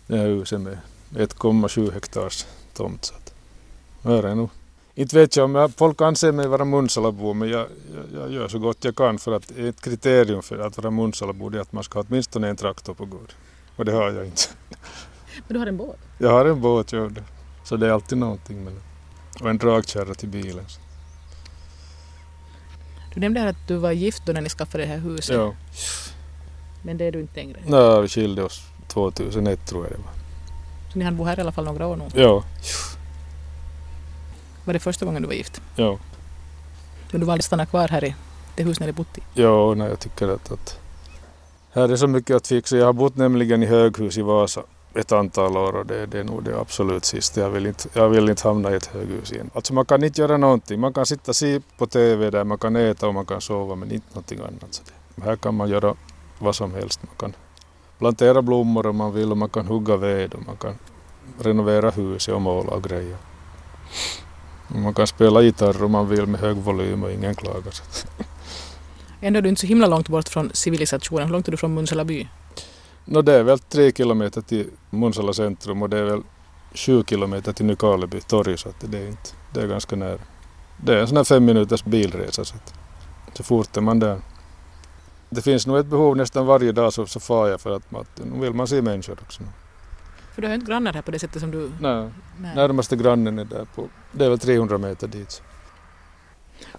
det 0.06 0.16
här 0.16 0.26
huset 0.26 0.60
med 0.60 0.78
1,7 1.14 1.92
hektars 1.92 2.46
tomt. 2.74 3.04
Så 3.04 3.14
att, 3.14 3.34
här 4.02 4.22
är 4.22 4.34
nog. 4.34 4.50
Inte 4.94 5.16
vet 5.16 5.36
jag 5.36 5.44
om 5.44 5.54
jag, 5.54 5.74
folk 5.74 6.00
anser 6.00 6.32
mig 6.32 6.46
vara 6.46 6.64
Munsalabo 6.64 7.32
men 7.32 7.48
jag, 7.48 7.66
jag, 7.94 8.22
jag, 8.22 8.32
gör 8.32 8.48
så 8.48 8.58
gott 8.58 8.84
jag 8.84 8.96
kan 8.96 9.18
för 9.18 9.32
att 9.32 9.50
ett 9.50 9.80
kriterium 9.80 10.42
för 10.42 10.58
att 10.58 10.76
vara 10.76 10.90
Munsalabo 10.90 11.50
är 11.50 11.60
att 11.60 11.72
man 11.72 11.84
ska 11.84 11.98
ha 11.98 12.04
åtminstone 12.08 12.48
en 12.48 12.56
traktor 12.56 12.94
på 12.94 13.04
gård. 13.04 13.32
Och 13.76 13.84
det 13.84 13.92
har 13.92 14.10
jag 14.10 14.26
inte. 14.26 14.42
Men 15.46 15.54
du 15.54 15.58
har 15.58 15.66
en 15.66 15.76
båt? 15.76 15.98
Jag 16.18 16.30
har 16.30 16.44
en 16.44 16.60
båt, 16.60 16.92
ja. 16.92 17.10
Så 17.64 17.76
det 17.76 17.86
är 17.86 17.90
alltid 17.90 18.18
någonting. 18.18 18.64
Men... 18.64 18.80
Och 19.40 19.50
en 19.50 19.58
dragkärra 19.58 20.14
till 20.14 20.28
bilen. 20.28 20.64
Du 23.14 23.20
nämnde 23.20 23.48
att 23.48 23.68
du 23.68 23.76
var 23.76 23.92
gift 23.92 24.26
då 24.26 24.32
när 24.32 24.40
ni 24.40 24.48
skaffade 24.48 24.84
det 24.84 24.88
här 24.88 24.98
huset. 24.98 25.36
Ja. 25.36 25.54
Men 26.82 26.96
det 26.96 27.04
är 27.04 27.12
du 27.12 27.20
inte 27.20 27.36
längre? 27.36 27.58
Nej, 27.66 28.02
vi 28.02 28.08
skilde 28.08 28.42
oss 28.42 28.62
2001 28.88 29.66
tror 29.66 29.84
jag 29.84 29.92
det 29.92 29.98
var. 29.98 30.12
Så 30.92 30.98
ni 30.98 31.04
hann 31.04 31.16
bo 31.16 31.24
här 31.24 31.38
i 31.38 31.40
alla 31.40 31.52
fall 31.52 31.64
några 31.64 31.86
år 31.86 31.96
nu? 31.96 32.04
Ja. 32.14 32.44
Var 34.64 34.72
det 34.74 34.80
första 34.80 35.06
gången 35.06 35.22
du 35.22 35.28
var 35.28 35.34
gift? 35.34 35.60
Ja. 35.76 35.98
Men 37.10 37.20
du 37.20 37.26
valde 37.26 37.40
att 37.40 37.44
stanna 37.44 37.66
kvar 37.66 37.88
här 37.88 38.04
i 38.04 38.14
det 38.56 38.62
hus 38.62 38.80
ni 38.80 38.84
hade 38.86 38.92
bott 38.92 39.18
i? 39.18 39.20
Ja, 39.34 39.74
nej, 39.74 39.88
jag 39.88 40.00
tycker 40.00 40.28
att, 40.28 40.52
att 40.52 40.78
här 41.72 41.88
är 41.88 41.96
så 41.96 42.06
mycket 42.06 42.36
att 42.36 42.46
fixa. 42.46 42.76
Jag 42.76 42.86
har 42.86 42.92
bott 42.92 43.16
nämligen 43.16 43.62
i 43.62 43.66
höghus 43.66 44.18
i 44.18 44.22
Vasa 44.22 44.62
ett 44.94 45.12
antal 45.12 45.56
år 45.56 45.76
och 45.76 45.86
det, 45.86 46.06
det 46.06 46.18
är 46.18 46.24
nog 46.24 46.44
det 46.44 46.60
absolut 46.60 47.04
sista. 47.04 47.40
Jag 47.40 47.50
vill, 47.50 47.66
inte, 47.66 47.88
jag 47.92 48.08
vill 48.08 48.28
inte 48.28 48.48
hamna 48.48 48.70
i 48.72 48.74
ett 48.74 48.86
höghus 48.86 49.32
igen. 49.32 49.50
Alltså 49.54 49.74
man 49.74 49.84
kan 49.84 50.04
inte 50.04 50.20
göra 50.20 50.36
någonting. 50.36 50.80
Man 50.80 50.92
kan 50.92 51.06
sitta 51.06 51.30
och 51.30 51.36
se 51.36 51.60
på 51.78 51.86
TV 51.86 52.30
där 52.30 52.44
man 52.44 52.58
kan 52.58 52.76
äta 52.76 53.08
och 53.08 53.14
man 53.14 53.26
kan 53.26 53.40
sova 53.40 53.74
men 53.74 53.92
inte 53.92 54.06
någonting 54.08 54.38
annat. 54.40 54.74
Så 54.74 54.82
det, 55.14 55.22
här 55.22 55.36
kan 55.36 55.54
man 55.54 55.68
göra 55.68 55.94
vad 56.38 56.54
som 56.54 56.74
helst. 56.74 57.00
Man 57.02 57.16
kan 57.16 57.32
plantera 57.98 58.42
blommor 58.42 58.86
om 58.86 58.96
man 58.96 59.12
vill 59.14 59.30
och 59.30 59.38
man 59.38 59.48
kan 59.48 59.66
hugga 59.66 59.96
ved 59.96 60.34
och 60.34 60.46
man 60.46 60.56
kan 60.56 60.74
renovera 61.38 61.90
huset 61.90 62.34
och 62.34 62.42
måla 62.42 62.70
och 62.70 62.82
grejer. 62.82 63.16
Man 64.68 64.94
kan 64.94 65.06
spela 65.06 65.42
gitarr 65.42 65.84
om 65.84 65.92
man 65.92 66.08
vill 66.08 66.26
med 66.26 66.40
hög 66.40 66.56
volym 66.56 67.02
och 67.02 67.12
ingen 67.12 67.34
klagar. 67.34 67.74
Ändå 69.20 69.38
är 69.38 69.42
du 69.42 69.48
inte 69.48 69.60
så 69.60 69.66
himla 69.66 69.86
långt 69.86 70.08
bort 70.08 70.28
från 70.28 70.50
civilisationen. 70.54 71.24
Hur 71.24 71.32
långt 71.32 71.48
är 71.48 71.50
du 71.50 71.56
från 71.56 71.74
Munsala 71.74 72.04
by? 72.04 72.28
No, 73.04 73.22
det 73.22 73.32
är 73.32 73.42
väl 73.42 73.58
tre 73.58 73.92
kilometer 73.92 74.40
till 74.40 74.70
Munsala 74.90 75.32
centrum 75.32 75.82
och 75.82 75.90
det 75.90 75.98
är 75.98 76.04
väl 76.04 76.22
sju 76.74 77.04
kilometer 77.06 77.52
till 77.52 77.66
Nykarleby 77.66 78.20
torg 78.20 78.58
så 78.58 78.68
att 78.68 78.80
det 78.80 78.98
är, 78.98 79.06
inte, 79.06 79.30
det 79.52 79.60
är 79.60 79.66
ganska 79.66 79.96
nära. 79.96 80.18
Det 80.82 80.94
är 80.94 81.00
en 81.00 81.08
sån 81.08 81.16
här 81.16 81.24
fem 81.24 81.44
minuters 81.44 81.84
bilresa 81.84 82.44
så, 82.44 82.56
att, 82.56 82.74
så 83.36 83.42
fort 83.42 83.76
är 83.76 83.80
man 83.80 83.98
där. 83.98 84.20
Det 85.30 85.42
finns 85.42 85.66
nog 85.66 85.78
ett 85.78 85.86
behov 85.86 86.16
nästan 86.16 86.46
varje 86.46 86.72
dag 86.72 86.92
så, 86.92 87.06
så 87.06 87.20
far 87.20 87.48
jag 87.48 87.60
för 87.60 87.70
att 87.76 87.90
man, 87.90 88.04
nu 88.16 88.40
vill 88.40 88.52
man 88.52 88.66
se 88.66 88.82
människor 88.82 89.18
också. 89.22 89.42
För 90.34 90.42
du 90.42 90.48
har 90.48 90.52
ju 90.52 90.54
inte 90.54 90.70
grannar 90.70 90.92
här 90.92 91.02
på 91.02 91.10
det 91.10 91.18
sättet 91.18 91.40
som 91.40 91.50
du... 91.50 91.70
Nej, 91.80 92.10
Nej. 92.38 92.56
närmaste 92.56 92.96
grannen 92.96 93.38
är 93.38 93.44
där 93.44 93.66
på, 93.74 93.88
det 94.12 94.24
är 94.24 94.28
väl 94.28 94.38
300 94.38 94.78
meter 94.78 95.08
dit. 95.08 95.42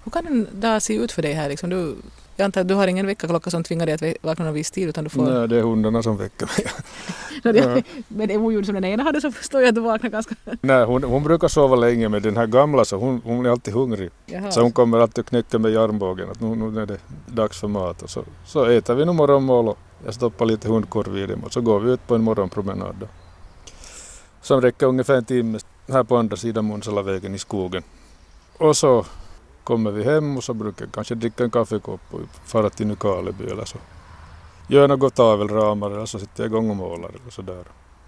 Hur 0.03 0.11
kan 0.11 0.27
en 0.27 0.47
dag 0.51 0.81
se 0.81 0.95
ut 0.95 1.11
för 1.11 1.21
dig 1.21 1.33
här 1.33 1.49
liksom? 1.49 1.69
Du 1.69 1.95
jag 2.37 2.45
antar 2.45 2.61
att 2.61 2.67
du 2.67 2.73
har 2.73 2.87
ingen 2.87 3.05
väckarklocka 3.05 3.49
som 3.49 3.63
tvingar 3.63 3.85
dig 3.85 3.95
att 3.95 4.23
vakna 4.23 4.45
någon 4.45 4.53
viss 4.53 4.71
tid 4.71 4.89
utan 4.89 5.03
du 5.03 5.09
får... 5.09 5.23
Nej, 5.23 5.47
det 5.47 5.57
är 5.57 5.61
hundarna 5.61 6.03
som 6.03 6.17
väcker 6.17 6.45
mig. 6.45 7.83
Men 8.07 8.27
det 8.27 8.37
oljud 8.37 8.65
som 8.65 8.75
den 8.75 8.85
ena 8.85 9.03
hade 9.03 9.21
så 9.21 9.31
förstår 9.31 9.61
jag 9.61 9.69
att 9.69 9.75
du 9.75 9.81
vaknar 9.81 10.09
ganska... 10.09 10.35
Nej, 10.61 10.85
hon, 10.85 11.03
hon 11.03 11.23
brukar 11.23 11.47
sova 11.47 11.75
länge 11.75 12.09
men 12.09 12.21
den 12.21 12.37
här 12.37 12.47
gamla 12.47 12.85
så 12.85 12.97
hon, 12.97 13.21
hon 13.23 13.45
är 13.45 13.49
alltid 13.49 13.73
hungrig. 13.73 14.09
Jaha. 14.25 14.51
Så 14.51 14.61
hon 14.61 14.71
kommer 14.71 14.99
alltid 14.99 15.19
att 15.23 15.29
knäcka 15.29 15.59
med 15.59 15.71
i 15.71 15.77
armbågen 15.77 16.29
att 16.31 16.41
nu, 16.41 16.55
nu 16.55 16.81
är 16.81 16.85
det 16.85 16.97
dags 17.25 17.59
för 17.59 17.67
mat. 17.67 18.01
Och 18.01 18.09
så, 18.09 18.23
så 18.45 18.65
äter 18.65 18.95
vi 18.95 19.05
nog 19.05 19.15
morgonmål 19.15 19.67
och 19.67 19.77
jag 20.05 20.13
stoppar 20.13 20.45
lite 20.45 20.67
hundkorv 20.67 21.17
i 21.17 21.25
dem 21.25 21.43
och 21.43 21.53
så 21.53 21.61
går 21.61 21.79
vi 21.79 21.91
ut 21.91 22.07
på 22.07 22.15
en 22.15 22.21
morgonpromenad. 22.21 22.95
Då. 22.99 23.07
Som 24.41 24.61
räcker 24.61 24.85
ungefär 24.85 25.15
en 25.15 25.25
timme 25.25 25.59
här 25.87 26.03
på 26.03 26.17
andra 26.17 26.37
sidan 26.37 26.67
Munsalavägen 26.67 27.35
i 27.35 27.39
skogen. 27.39 27.83
Och 28.57 28.77
så 28.77 29.05
kommer 29.65 29.91
vi 29.91 30.03
hem 30.03 30.37
och 30.37 30.43
så 30.43 30.53
brukar 30.53 30.85
jag 30.85 30.93
kanske 30.93 31.15
dricka 31.15 31.43
en 31.43 31.51
kaffekopp 31.51 32.01
och 32.11 32.21
fara 32.45 32.69
till 32.69 32.87
Nykarleby 32.87 33.43
eller 33.43 33.65
så. 33.65 33.77
Gör 34.67 34.87
något 34.87 35.15
tavelramar 35.15 35.91
eller 35.91 36.05
så 36.05 36.19
sitter 36.19 36.43
jag 36.43 36.49
igång 36.51 36.69
och 36.69 36.75
målar 36.75 37.09
eller 37.09 37.31
sådär. 37.31 37.63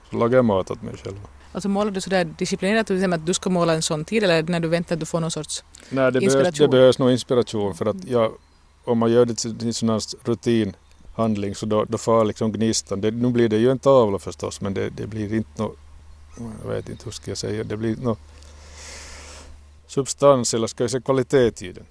Så 0.10 0.18
lagar 0.18 0.36
jag 0.38 0.46
mat 0.46 0.72
åt 0.72 0.82
mig 0.82 0.98
själv. 1.04 1.16
Alltså 1.52 1.70
målar 1.70 1.92
du 1.92 2.02
sådär 2.02 2.26
disciplinerat 2.26 2.92
att 2.92 3.26
du 3.26 3.34
ska 3.34 3.50
måla 3.50 3.74
en 3.74 3.82
sån 3.82 4.06
tid 4.06 4.24
eller 4.24 4.44
när 4.44 4.60
du 4.60 4.68
väntar 4.68 4.96
att 4.96 5.00
du 5.00 5.06
får 5.06 5.20
någon 5.20 5.32
sorts 5.32 5.64
Nej, 5.90 6.12
det 6.12 6.20
inspiration? 6.20 6.42
Behövs, 6.42 6.58
det 6.58 6.68
behövs 6.68 7.00
nog 7.00 7.12
inspiration 7.12 7.76
för 7.76 7.86
att 7.86 8.06
jag, 8.08 8.32
om 8.84 8.98
man 8.98 9.12
gör 9.12 9.26
det 9.26 9.36
till 9.36 9.68
en 9.68 9.74
sån 9.74 9.90
här 9.90 10.02
rutinhandling 10.24 11.56
så 11.56 11.66
då, 11.66 11.84
då 11.84 11.98
far 11.98 12.26
liksom 12.26 12.52
gnistan. 12.52 13.02
Det, 13.02 13.12
nu 13.12 13.30
blir 13.30 13.50
det 13.50 13.58
ju 13.58 13.72
en 13.72 13.80
tavla 13.80 14.20
förstås 14.20 14.62
men 14.62 14.74
det, 14.74 14.90
det 14.90 15.08
blir 15.08 15.34
inte 15.34 15.62
något, 15.62 15.78
jag 16.64 16.70
vet 16.70 16.90
inte 16.90 17.06
hur 17.06 17.12
ska 17.12 17.32
jag 17.32 17.38
säga, 17.38 17.64
det 17.64 17.78
blir 17.78 17.96
något 17.96 18.20
substans 19.88 20.54
eller 20.54 20.68
ska 20.68 20.84
jag 20.84 20.92
säga 20.92 21.02
kvalitet 21.02 21.66
i 21.66 21.72
den. 21.72 21.86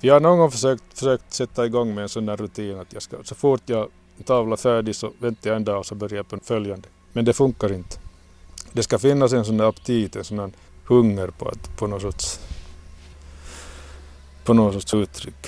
Jag 0.00 0.14
har 0.14 0.20
någon 0.20 0.38
gång 0.38 0.50
försökt, 0.50 0.84
försökt 0.94 1.32
sätta 1.32 1.66
igång 1.66 1.94
med 1.94 2.02
en 2.02 2.08
sån 2.08 2.26
där 2.26 2.36
rutin 2.36 2.78
att 2.78 2.92
jag 2.92 3.02
ska, 3.02 3.16
så 3.24 3.34
fort 3.34 3.62
jag 3.66 3.88
tavlar 4.24 4.56
färdig 4.56 4.96
så 4.96 5.12
väntar 5.18 5.50
jag 5.50 5.56
en 5.56 5.64
dag 5.64 5.78
och 5.78 5.86
så 5.86 5.94
börjar 5.94 6.16
jag 6.16 6.28
på 6.28 6.36
en 6.36 6.40
följande. 6.40 6.88
Men 7.12 7.24
det 7.24 7.32
funkar 7.32 7.72
inte. 7.72 7.96
Det 8.72 8.82
ska 8.82 8.98
finnas 8.98 9.32
en 9.32 9.44
sån 9.44 9.56
där 9.56 9.68
aptit, 9.68 10.16
en 10.16 10.24
sån 10.24 10.36
där 10.36 10.50
hunger 10.84 11.28
på, 11.28 11.48
att, 11.48 11.76
på 11.76 11.86
något 11.86 12.02
sorts 12.02 12.40
på 14.44 14.54
något 14.54 14.74
sorts 14.74 14.94
uttryck. 14.94 15.46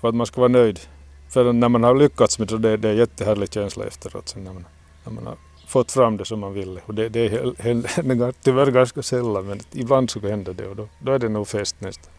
För 0.00 0.08
att 0.08 0.14
man 0.14 0.26
ska 0.26 0.40
vara 0.40 0.48
nöjd. 0.48 0.80
För 1.28 1.52
när 1.52 1.68
man 1.68 1.82
har 1.82 1.94
lyckats 1.94 2.38
med 2.38 2.48
det, 2.48 2.58
det, 2.58 2.76
det 2.76 2.88
är 2.88 2.92
en 2.92 2.98
jättehärlig 2.98 3.52
känsla 3.52 3.84
efteråt. 3.84 4.28
Sen 4.28 4.44
när, 4.44 4.52
man, 4.52 4.64
när 5.04 5.12
man 5.12 5.26
har 5.26 5.36
fått 5.72 5.92
fram 5.92 6.16
det 6.16 6.24
som 6.24 6.40
man 6.40 6.54
ville. 6.54 6.80
Och 6.86 6.94
det, 6.94 7.08
det 7.08 7.28
händer 7.58 8.32
tyvärr 8.42 8.70
ganska 8.70 9.02
sällan 9.02 9.46
men 9.46 9.60
ibland 9.72 10.10
så 10.10 10.20
händer 10.20 10.54
det 10.54 10.66
och 10.66 10.76
då, 10.76 10.88
då 10.98 11.12
är 11.12 11.18
det 11.18 11.28
nog 11.28 11.48
fest 11.48 11.76
nästan. 11.78 12.12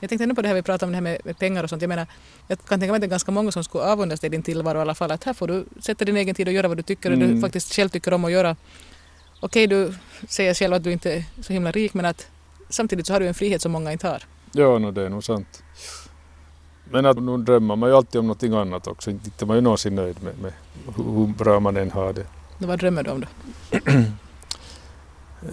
Jag 0.00 0.08
tänkte 0.08 0.24
ännu 0.24 0.34
på 0.34 0.42
det 0.42 0.48
här 0.48 0.54
vi 0.54 0.62
pratade 0.62 0.86
om 0.86 0.92
det 0.92 0.96
här 0.96 1.02
med, 1.02 1.18
med, 1.24 1.38
pengar 1.38 1.64
och 1.64 1.70
sånt. 1.70 1.82
Jag 1.82 1.88
menar, 1.88 2.06
jag 2.48 2.58
kan 2.58 2.80
tänka 2.80 2.92
mig 2.92 2.96
att 2.96 3.00
det 3.00 3.06
är 3.06 3.16
ganska 3.18 3.32
många 3.32 3.52
som 3.52 3.64
skulle 3.64 3.84
avundas 3.84 4.20
dig 4.20 4.30
din 4.30 4.42
tillvaro 4.42 4.78
i 4.78 4.80
alla 4.80 4.94
fall. 4.94 5.10
Att 5.10 5.24
här 5.24 5.34
får 5.34 5.48
du 5.48 5.64
sätta 5.80 6.04
din 6.04 6.16
egen 6.16 6.34
tid 6.34 6.48
och 6.48 6.54
göra 6.54 6.68
vad 6.68 6.76
du 6.76 6.82
tycker 6.82 7.10
och 7.10 7.16
mm. 7.16 7.34
du 7.34 7.40
faktiskt 7.40 7.74
själv 7.74 7.88
tycker 7.88 8.14
om 8.14 8.24
att 8.24 8.32
göra. 8.32 8.56
Okej, 9.40 9.66
du 9.66 9.94
säger 10.28 10.54
själv 10.54 10.74
att 10.74 10.84
du 10.84 10.92
inte 10.92 11.12
är 11.12 11.24
så 11.42 11.52
himla 11.52 11.70
rik 11.70 11.94
men 11.94 12.04
att 12.04 12.26
samtidigt 12.68 13.06
så 13.06 13.12
har 13.12 13.20
du 13.20 13.28
en 13.28 13.34
frihet 13.34 13.62
som 13.62 13.72
många 13.72 13.92
inte 13.92 14.08
har. 14.08 14.22
Ja, 14.52 14.78
no, 14.78 14.90
det 14.90 15.02
är 15.02 15.08
nog 15.08 15.24
sant. 15.24 15.62
Men 16.90 17.06
att 17.06 17.22
nu 17.22 17.36
drömmer 17.36 17.76
man 17.76 17.88
ju 17.88 17.96
alltid 17.96 18.18
om 18.18 18.26
någonting 18.26 18.54
annat 18.54 18.86
också. 18.86 19.10
Inte 19.10 19.44
är 19.44 19.46
man 19.46 19.56
ju 19.56 19.60
någonsin 19.60 19.94
nöjd 19.94 20.22
med, 20.22 20.38
med 20.38 20.52
hur 20.96 21.26
bra 21.26 21.60
man 21.60 21.76
än 21.76 21.90
har 21.90 22.12
det. 22.12 22.26
Vad 22.58 22.78
drömmer 22.78 23.02
du 23.02 23.10
om 23.10 23.20
då? 23.20 23.26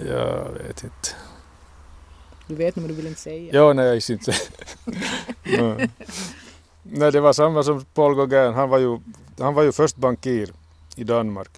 jag 0.07 0.49
vet 0.49 0.83
inte. 0.83 1.09
Du 2.47 2.55
vet 2.55 2.75
nog 2.75 2.83
men 2.83 2.87
du 2.89 2.95
vill 2.95 3.07
inte 3.07 3.21
säga. 3.21 3.53
Ja, 3.53 3.73
nej, 3.73 3.85
jag 3.85 3.93
visste 3.93 4.13
inte. 4.13 4.33
nej, 6.83 7.11
det 7.11 7.19
var 7.19 7.33
samma 7.33 7.63
som 7.63 7.85
Paul 7.93 8.15
Gauguin. 8.15 8.53
Han 8.53 8.69
var 8.69 8.77
ju, 8.77 8.99
han 9.39 9.53
var 9.53 9.63
ju 9.63 9.71
först 9.71 9.95
bankir 9.95 10.53
i 10.95 11.03
Danmark. 11.03 11.49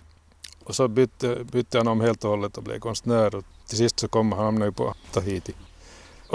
Och 0.64 0.76
så 0.76 0.88
bytte, 0.88 1.38
bytte 1.52 1.78
han 1.78 1.88
om 1.88 2.02
helt 2.02 2.24
och 2.24 2.30
hållet 2.30 2.58
och 2.58 2.64
blev 2.64 2.80
konstnär 2.80 3.36
och 3.36 3.44
till 3.68 3.78
sist 3.78 4.00
så 4.00 4.08
kom 4.08 4.32
han 4.32 4.46
hamnade 4.46 4.72
på 4.72 4.94
Tahiti. 5.12 5.54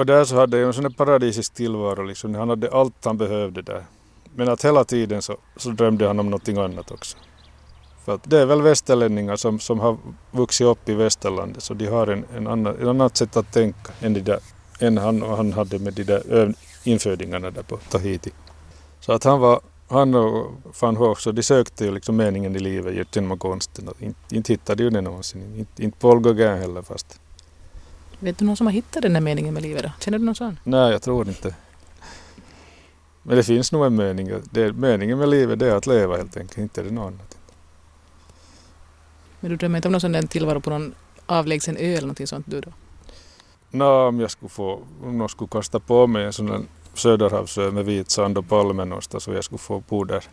Och 0.00 0.06
där 0.06 0.24
så 0.24 0.36
hade 0.36 0.58
jag 0.58 0.66
en 0.66 0.72
sån 0.72 0.82
där 0.82 0.90
paradisisk 0.90 1.54
tillvaro. 1.54 2.02
Liksom. 2.02 2.34
Han 2.34 2.48
hade 2.48 2.70
allt 2.70 3.04
han 3.04 3.18
behövde 3.18 3.62
där. 3.62 3.84
Men 4.34 4.48
att 4.48 4.64
hela 4.64 4.84
tiden 4.84 5.22
så, 5.22 5.36
så 5.56 5.70
drömde 5.70 6.06
han 6.06 6.20
om 6.20 6.26
någonting 6.26 6.58
annat 6.58 6.90
också. 6.90 7.16
För 8.04 8.14
att 8.14 8.30
det 8.30 8.38
är 8.38 8.46
väl 8.46 8.62
västerlänningar 8.62 9.36
som, 9.36 9.60
som 9.60 9.80
har 9.80 9.96
vuxit 10.30 10.66
upp 10.66 10.88
i 10.88 10.94
västerlandet 10.94 11.62
så 11.62 11.74
de 11.74 11.86
har 11.86 12.06
en, 12.06 12.24
en 12.36 12.46
annan, 12.46 12.76
ett 12.76 12.86
annat 12.86 13.16
sätt 13.16 13.36
att 13.36 13.52
tänka 13.52 13.92
än, 14.00 14.14
de 14.14 14.20
där, 14.20 14.40
än 14.80 14.98
han, 14.98 15.22
han 15.22 15.52
hade 15.52 15.78
med 15.78 15.92
de 15.92 16.04
där 16.04 16.54
infödingarna 16.84 17.50
där 17.50 17.62
på 17.62 17.76
Tahiti. 17.76 18.30
Så 19.00 19.12
att 19.12 19.24
han 19.24 19.40
var 19.40 19.60
han 19.88 20.14
och 20.14 20.52
van 20.80 20.96
Hoff, 20.96 21.20
så 21.20 21.32
de 21.32 21.42
sökte 21.42 21.84
ju 21.84 21.92
liksom 21.92 22.16
meningen 22.16 22.56
i 22.56 22.58
livet 22.58 23.16
genom 23.16 23.38
konsten. 23.38 23.88
Inte, 23.98 24.36
inte 24.36 24.52
hittade 24.52 24.82
ju 24.82 24.90
den 24.90 25.04
någonsin. 25.04 25.54
Inte, 25.58 25.82
inte 25.82 25.98
Paul 25.98 26.20
Gauguin 26.20 26.58
heller 26.58 26.82
fast 26.82 27.20
Vet 28.20 28.38
du 28.38 28.44
någon 28.44 28.56
som 28.56 28.66
har 28.66 28.72
hittat 28.72 29.02
den 29.02 29.12
där 29.12 29.20
meningen 29.20 29.54
med 29.54 29.62
livet 29.62 29.82
då? 29.82 29.90
Känner 30.00 30.18
du 30.18 30.24
någon 30.24 30.34
sån? 30.34 30.58
Nej, 30.64 30.92
jag 30.92 31.02
tror 31.02 31.28
inte. 31.28 31.54
Men 33.22 33.36
det 33.36 33.42
finns 33.42 33.72
nog 33.72 33.86
en 33.86 33.96
mening. 33.96 34.32
Det, 34.50 34.72
meningen 34.72 35.18
med 35.18 35.28
livet 35.28 35.58
det 35.58 35.70
är 35.70 35.76
att 35.76 35.86
leva 35.86 36.16
helt 36.16 36.36
enkelt, 36.36 36.58
inte 36.58 36.82
det 36.82 36.90
något 36.90 37.06
annat. 37.06 37.38
Men 39.40 39.50
du 39.50 39.56
drömmer 39.56 39.78
inte 39.78 39.88
om 39.88 39.92
någon 39.92 40.00
sån 40.00 40.12
där 40.12 40.22
tillvaro 40.22 40.60
på 40.60 40.70
någon 40.70 40.94
avlägsen 41.26 41.76
ö 41.76 41.84
eller 41.84 42.00
någonting 42.00 42.26
sånt 42.26 42.46
du 42.48 42.60
då? 42.60 42.72
Nå, 43.70 44.08
om 44.08 44.20
jag 44.20 44.30
skulle 44.30 44.50
få, 44.50 44.80
om 45.04 45.18
någon 45.18 45.28
skulle 45.28 45.48
kasta 45.48 45.80
på 45.80 46.06
mig 46.06 46.24
en 46.24 46.32
sån 46.32 46.46
där 46.46 46.60
Söderhavsö 46.94 47.70
med 47.70 47.84
vit 47.84 48.10
sand 48.10 48.38
och 48.38 48.48
palmer 48.48 48.84
någonstans 48.84 49.28
och 49.28 49.34
jag 49.34 49.44
skulle 49.44 49.58
få 49.58 49.82
bo 49.88 50.04
där 50.04 50.24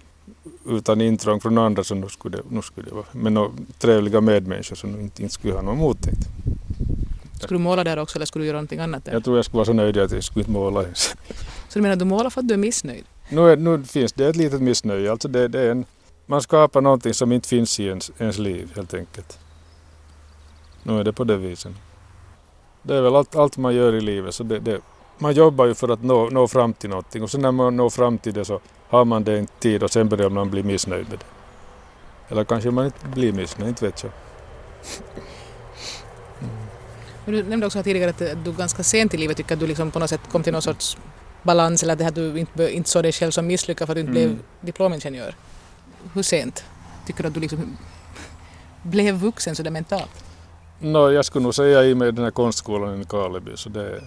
utan 0.65 1.01
intrång 1.01 1.39
från 1.39 1.57
andra 1.57 1.83
så 1.83 1.95
nu 1.95 2.09
skulle 2.09 2.37
det, 2.37 2.43
nu 2.49 2.61
skulle 2.61 2.89
det 2.89 2.95
vara 2.95 3.29
några 3.29 3.51
trevliga 3.79 4.21
medmänniskor 4.21 4.75
som 4.75 5.01
inte, 5.01 5.21
inte 5.21 5.33
skulle 5.33 5.53
ha 5.53 5.61
något 5.61 5.75
emot 5.75 5.97
det. 6.03 6.11
Skulle 7.43 7.59
du 7.59 7.63
måla 7.63 7.83
där 7.83 7.99
också 7.99 8.17
eller 8.17 8.25
skulle 8.25 8.43
du 8.43 8.47
göra 8.47 8.57
någonting 8.57 8.79
annat 8.79 9.05
där? 9.05 9.13
Jag 9.13 9.23
tror 9.23 9.35
jag 9.35 9.45
skulle 9.45 9.57
vara 9.57 9.65
så 9.65 9.73
nöjd 9.73 9.97
att 9.97 10.11
jag 10.11 10.23
skulle 10.23 10.41
inte 10.41 10.51
måla 10.51 10.83
ens. 10.83 11.15
Så 11.69 11.79
du 11.79 11.81
menar 11.81 11.93
att 11.93 11.99
du 11.99 12.05
målar 12.05 12.29
för 12.29 12.41
att 12.41 12.47
du 12.47 12.53
är 12.53 12.57
missnöjd? 12.57 13.05
Nu, 13.29 13.51
är, 13.51 13.57
nu 13.57 13.83
finns 13.83 14.13
det 14.13 14.27
ett 14.27 14.35
litet 14.35 14.61
missnöje. 14.61 15.11
Alltså 15.11 15.27
det, 15.27 15.47
det 15.47 15.61
är 15.61 15.71
en, 15.71 15.85
man 16.25 16.41
skapar 16.41 16.81
någonting 16.81 17.13
som 17.13 17.31
inte 17.31 17.47
finns 17.47 17.79
i 17.79 17.85
ens, 17.85 18.11
ens 18.17 18.37
liv 18.37 18.71
helt 18.75 18.93
enkelt. 18.93 19.39
Nu 20.83 20.99
är 20.99 21.03
det 21.03 21.13
på 21.13 21.23
det 21.23 21.37
viset. 21.37 21.71
Det 22.81 22.95
är 22.95 23.01
väl 23.01 23.15
allt, 23.15 23.35
allt 23.35 23.57
man 23.57 23.75
gör 23.75 23.93
i 23.93 24.01
livet. 24.01 24.35
Så 24.35 24.43
det, 24.43 24.59
det, 24.59 24.81
man 25.17 25.33
jobbar 25.33 25.65
ju 25.65 25.73
för 25.73 25.89
att 25.89 26.03
nå, 26.03 26.29
nå 26.29 26.47
fram 26.47 26.73
till 26.73 26.89
någonting 26.89 27.23
och 27.23 27.31
sen 27.31 27.41
när 27.41 27.51
man 27.51 27.75
når 27.75 27.89
fram 27.89 28.17
till 28.17 28.33
det 28.33 28.45
så 28.45 28.59
har 28.87 29.05
man 29.05 29.23
det 29.23 29.37
en 29.37 29.47
tid 29.59 29.83
och 29.83 29.91
sen 29.91 30.09
börjar 30.09 30.29
man 30.29 30.49
bli 30.49 30.63
missnöjd 30.63 31.09
med 31.09 31.19
det. 31.19 31.25
Eller 32.29 32.43
kanske 32.43 32.71
man 32.71 32.85
inte 32.85 33.07
blir 33.07 33.33
missnöjd, 33.33 33.69
inte 33.69 33.85
vet 33.85 34.03
jag. 34.03 34.11
Men 37.27 37.35
du 37.35 37.43
nämnde 37.43 37.65
också 37.65 37.83
tidigare 37.83 38.09
att 38.09 38.45
du 38.45 38.51
ganska 38.51 38.83
sent 38.83 39.13
i 39.13 39.17
livet 39.17 39.37
tycker 39.37 39.53
att 39.53 39.59
du 39.59 39.67
liksom 39.67 39.91
på 39.91 39.99
något 39.99 40.09
sätt 40.09 40.21
kom 40.31 40.43
till 40.43 40.53
någon 40.53 40.61
sorts 40.61 40.97
balans 41.43 41.83
eller 41.83 42.07
att 42.07 42.15
du 42.15 42.39
inte, 42.39 42.73
inte 42.73 42.89
såg 42.89 43.03
dig 43.03 43.11
själv 43.11 43.31
som 43.31 43.47
misslyckad 43.47 43.87
för 43.87 43.91
att 43.91 43.95
du 43.95 43.99
inte 43.99 44.21
mm. 44.21 44.23
blev 44.23 44.37
diplomingenjör. 44.61 45.35
Hur 46.13 46.23
sent 46.23 46.63
tycker 47.05 47.23
du 47.23 47.27
att 47.27 47.33
du 47.33 47.39
liksom 47.39 47.77
blev 48.83 49.15
vuxen 49.15 49.55
sådär 49.55 49.71
mentalt? 49.71 50.23
No, 50.79 51.11
jag 51.11 51.25
skulle 51.25 51.43
nog 51.43 51.55
säga 51.55 51.83
i 51.83 51.95
med 51.95 52.13
den 52.13 52.23
här 52.23 52.31
konstskolan 52.31 53.01
i 53.01 53.05
Karleby. 53.05 53.51
Så 53.55 53.69
det, 53.69 54.01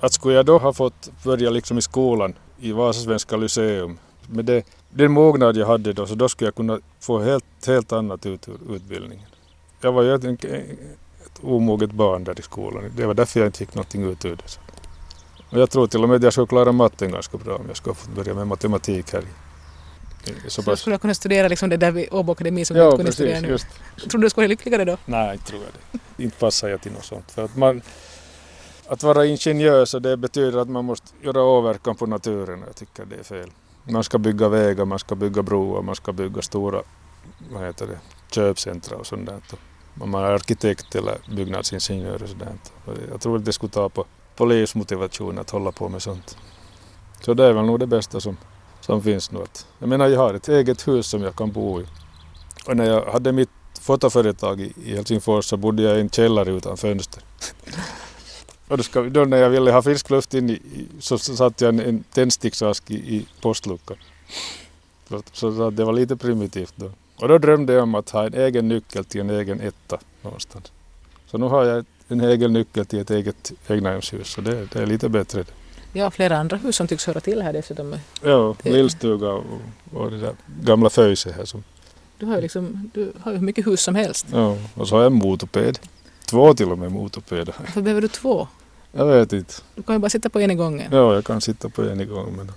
att 0.00 0.12
skulle 0.12 0.34
jag 0.34 0.46
då 0.46 0.58
ha 0.58 0.72
fått 0.72 1.10
börja 1.24 1.50
liksom 1.50 1.78
i 1.78 1.82
skolan 1.82 2.34
i 2.60 2.72
Vasasvenska 2.72 3.36
Lyceum 3.36 3.98
med 4.26 4.44
det, 4.44 4.64
den 4.90 5.12
mognad 5.12 5.56
jag 5.56 5.66
hade 5.66 5.92
då 5.92 6.06
så 6.06 6.14
då 6.14 6.28
skulle 6.28 6.46
jag 6.46 6.54
kunna 6.54 6.78
få 7.00 7.18
helt, 7.22 7.66
helt 7.66 7.92
annat 7.92 8.26
ut 8.26 8.48
ur 8.48 8.74
utbildningen. 8.74 9.26
Jag 9.80 9.92
var 9.92 10.02
ju 10.02 10.36
omoget 11.42 11.92
barn 11.92 12.24
där 12.24 12.40
i 12.40 12.42
skolan. 12.42 12.92
Det 12.96 13.06
var 13.06 13.14
därför 13.14 13.40
jag 13.40 13.46
inte 13.48 13.58
fick 13.58 13.74
någonting 13.74 14.10
ut 14.10 14.24
ur 14.24 14.36
det. 14.36 14.58
Och 15.50 15.58
jag 15.58 15.70
tror 15.70 15.86
till 15.86 16.02
och 16.02 16.08
med 16.08 16.16
att 16.16 16.22
jag 16.22 16.32
skulle 16.32 16.46
klara 16.46 16.72
matten 16.72 17.10
ganska 17.10 17.38
bra 17.38 17.56
om 17.56 17.64
jag 17.68 17.76
skulle 17.76 17.90
ha 17.90 17.94
fått 17.94 18.14
börja 18.14 18.34
med 18.34 18.46
matematik 18.46 19.12
här. 19.12 19.22
Så 20.48 20.62
Så 20.62 20.70
du 20.70 20.76
skulle 20.76 20.98
kunna 20.98 21.14
studera 21.14 21.48
liksom 21.48 21.68
det 21.68 21.76
där 21.76 21.90
vid 21.90 22.08
Åbo 22.12 22.32
Akademi 22.32 22.64
som 22.64 22.74
du 22.74 22.80
Ja, 22.80 22.86
inte 22.86 22.96
kunde 22.96 23.12
studera 23.12 23.40
nu. 23.40 23.48
Just. 23.48 23.66
Tror 23.96 24.18
du 24.20 24.26
du 24.26 24.30
skulle 24.30 24.44
vara 24.44 24.48
lyckligare 24.48 24.84
då? 24.84 24.96
Nej, 25.04 25.32
inte 25.32 25.46
tror 25.46 25.62
jag 25.62 26.00
det. 26.16 26.24
Inte 26.24 26.36
passar 26.38 26.68
jag 26.68 26.80
till 26.80 26.92
något 26.92 27.04
sånt. 27.04 27.30
För 27.32 27.44
att, 27.44 27.56
man, 27.56 27.82
att 28.86 29.02
vara 29.02 29.26
ingenjör 29.26 29.84
så 29.84 29.98
det 29.98 30.16
betyder 30.16 30.58
att 30.58 30.68
man 30.68 30.84
måste 30.84 31.06
göra 31.22 31.42
åverkan 31.42 31.96
på 31.96 32.06
naturen. 32.06 32.64
Jag 32.66 32.76
tycker 32.76 33.04
det 33.04 33.16
är 33.16 33.22
fel. 33.22 33.50
Man 33.84 34.04
ska 34.04 34.18
bygga 34.18 34.48
vägar, 34.48 34.84
man 34.84 34.98
ska 34.98 35.14
bygga 35.14 35.42
broar, 35.42 35.82
man 35.82 35.94
ska 35.96 36.12
bygga 36.12 36.42
stora 36.42 36.82
vad 37.50 37.62
heter 37.66 37.86
det, 37.86 37.98
köpcentra 38.30 38.96
och 38.96 39.06
sånt 39.06 39.26
där. 39.26 39.40
Om 40.00 40.10
man 40.10 40.24
är 40.24 40.28
arkitekt 40.28 40.94
eller 40.94 41.18
byggnadsingenjör 41.36 42.22
och 42.22 42.28
sådant. 42.28 42.72
Jag 43.10 43.20
tror 43.20 43.36
att 43.36 43.44
det 43.44 43.52
skulle 43.52 43.72
ta 43.72 43.88
på, 43.88 44.04
på 44.36 44.44
livsmotivation 44.46 45.38
att 45.38 45.50
hålla 45.50 45.72
på 45.72 45.88
med 45.88 46.02
sånt. 46.02 46.36
Så 47.20 47.34
det 47.34 47.44
är 47.44 47.52
väl 47.52 47.64
nog 47.64 47.80
det 47.80 47.86
bästa 47.86 48.20
som, 48.20 48.36
som 48.80 49.02
finns 49.02 49.30
nu. 49.30 49.38
Jag 49.78 49.88
menar 49.88 50.06
jag 50.08 50.18
har 50.20 50.34
ett 50.34 50.48
eget 50.48 50.88
hus 50.88 51.06
som 51.06 51.22
jag 51.22 51.36
kan 51.36 51.52
bo 51.52 51.80
i. 51.80 51.86
Och 52.66 52.76
när 52.76 52.84
jag 52.84 53.04
hade 53.12 53.32
mitt 53.32 53.50
fotoföretag 53.80 54.60
i 54.60 54.94
Helsingfors 54.96 55.44
så 55.44 55.56
bodde 55.56 55.82
jag 55.82 55.96
i 55.98 56.00
en 56.00 56.10
källare 56.10 56.50
utan 56.52 56.76
fönster. 56.76 57.22
Och 58.68 58.76
då, 58.76 58.82
ska, 58.82 59.02
då 59.02 59.24
när 59.24 59.36
jag 59.36 59.50
ville 59.50 59.72
ha 59.72 59.82
frisk 59.82 60.10
luft 60.10 60.34
in 60.34 60.50
i, 60.50 60.52
i- 60.52 60.88
så, 61.00 61.18
så 61.18 61.36
satte 61.36 61.64
jag 61.64 61.74
en, 61.74 61.80
en 61.80 62.04
tändsticksask 62.12 62.90
i, 62.90 62.94
i 62.94 63.26
postluckan. 63.40 63.96
Så, 65.08 65.22
så, 65.32 65.56
så 65.56 65.70
det 65.70 65.84
var 65.84 65.92
lite 65.92 66.16
primitivt 66.16 66.72
då. 66.76 66.90
Och 67.16 67.28
då 67.28 67.38
drömde 67.38 67.72
jag 67.72 67.82
om 67.82 67.94
att 67.94 68.10
ha 68.10 68.26
en 68.26 68.34
egen 68.34 68.68
nyckel 68.68 69.04
till 69.04 69.20
en 69.20 69.30
egen 69.30 69.60
etta 69.60 69.98
någonstans. 70.22 70.72
Så 71.26 71.38
nu 71.38 71.46
har 71.46 71.64
jag 71.64 71.84
en 72.08 72.20
egen 72.20 72.52
nyckel 72.52 72.86
till 72.86 72.98
ett 72.98 73.10
eget 73.10 73.52
egnahemshus 73.66 74.28
så 74.28 74.40
det, 74.40 74.68
det 74.72 74.82
är 74.82 74.86
lite 74.86 75.08
bättre. 75.08 75.44
Ja, 75.92 76.10
flera 76.10 76.38
andra 76.38 76.56
hus 76.56 76.76
som 76.76 76.86
tycks 76.86 77.06
höra 77.06 77.20
till 77.20 77.42
här 77.42 77.52
dessutom. 77.52 77.96
Ja, 78.22 78.56
lillstuga 78.62 79.28
och, 79.28 79.44
och 79.92 80.10
det 80.10 80.18
där 80.18 80.34
gamla 80.62 80.90
föjset 80.90 81.36
här 81.36 81.44
som 81.44 81.64
Du 82.18 82.26
har 82.26 82.34
ju 82.34 82.40
liksom, 82.40 82.90
du 82.94 83.12
har 83.20 83.32
ju 83.32 83.38
hur 83.38 83.44
mycket 83.44 83.66
hus 83.66 83.80
som 83.80 83.94
helst. 83.94 84.26
Ja, 84.32 84.56
och 84.74 84.88
så 84.88 84.94
har 84.94 85.02
jag 85.02 85.12
en 85.12 85.18
motoped. 85.18 85.78
Två 86.26 86.54
till 86.54 86.72
och 86.72 86.78
med 86.78 86.92
motopeder. 86.92 87.54
Varför 87.58 87.82
behöver 87.82 88.00
du 88.00 88.08
två? 88.08 88.48
Jag 88.92 89.06
vet 89.06 89.32
inte. 89.32 89.54
Du 89.74 89.82
kan 89.82 89.94
ju 89.94 89.98
bara 89.98 90.10
sitta 90.10 90.28
på 90.28 90.40
en 90.40 90.50
i 90.50 90.54
gången. 90.54 90.88
Ja, 90.92 91.14
jag 91.14 91.24
kan 91.24 91.40
sitta 91.40 91.68
på 91.68 91.82
en 91.82 92.08
gång. 92.08 92.36
Men... 92.36 92.52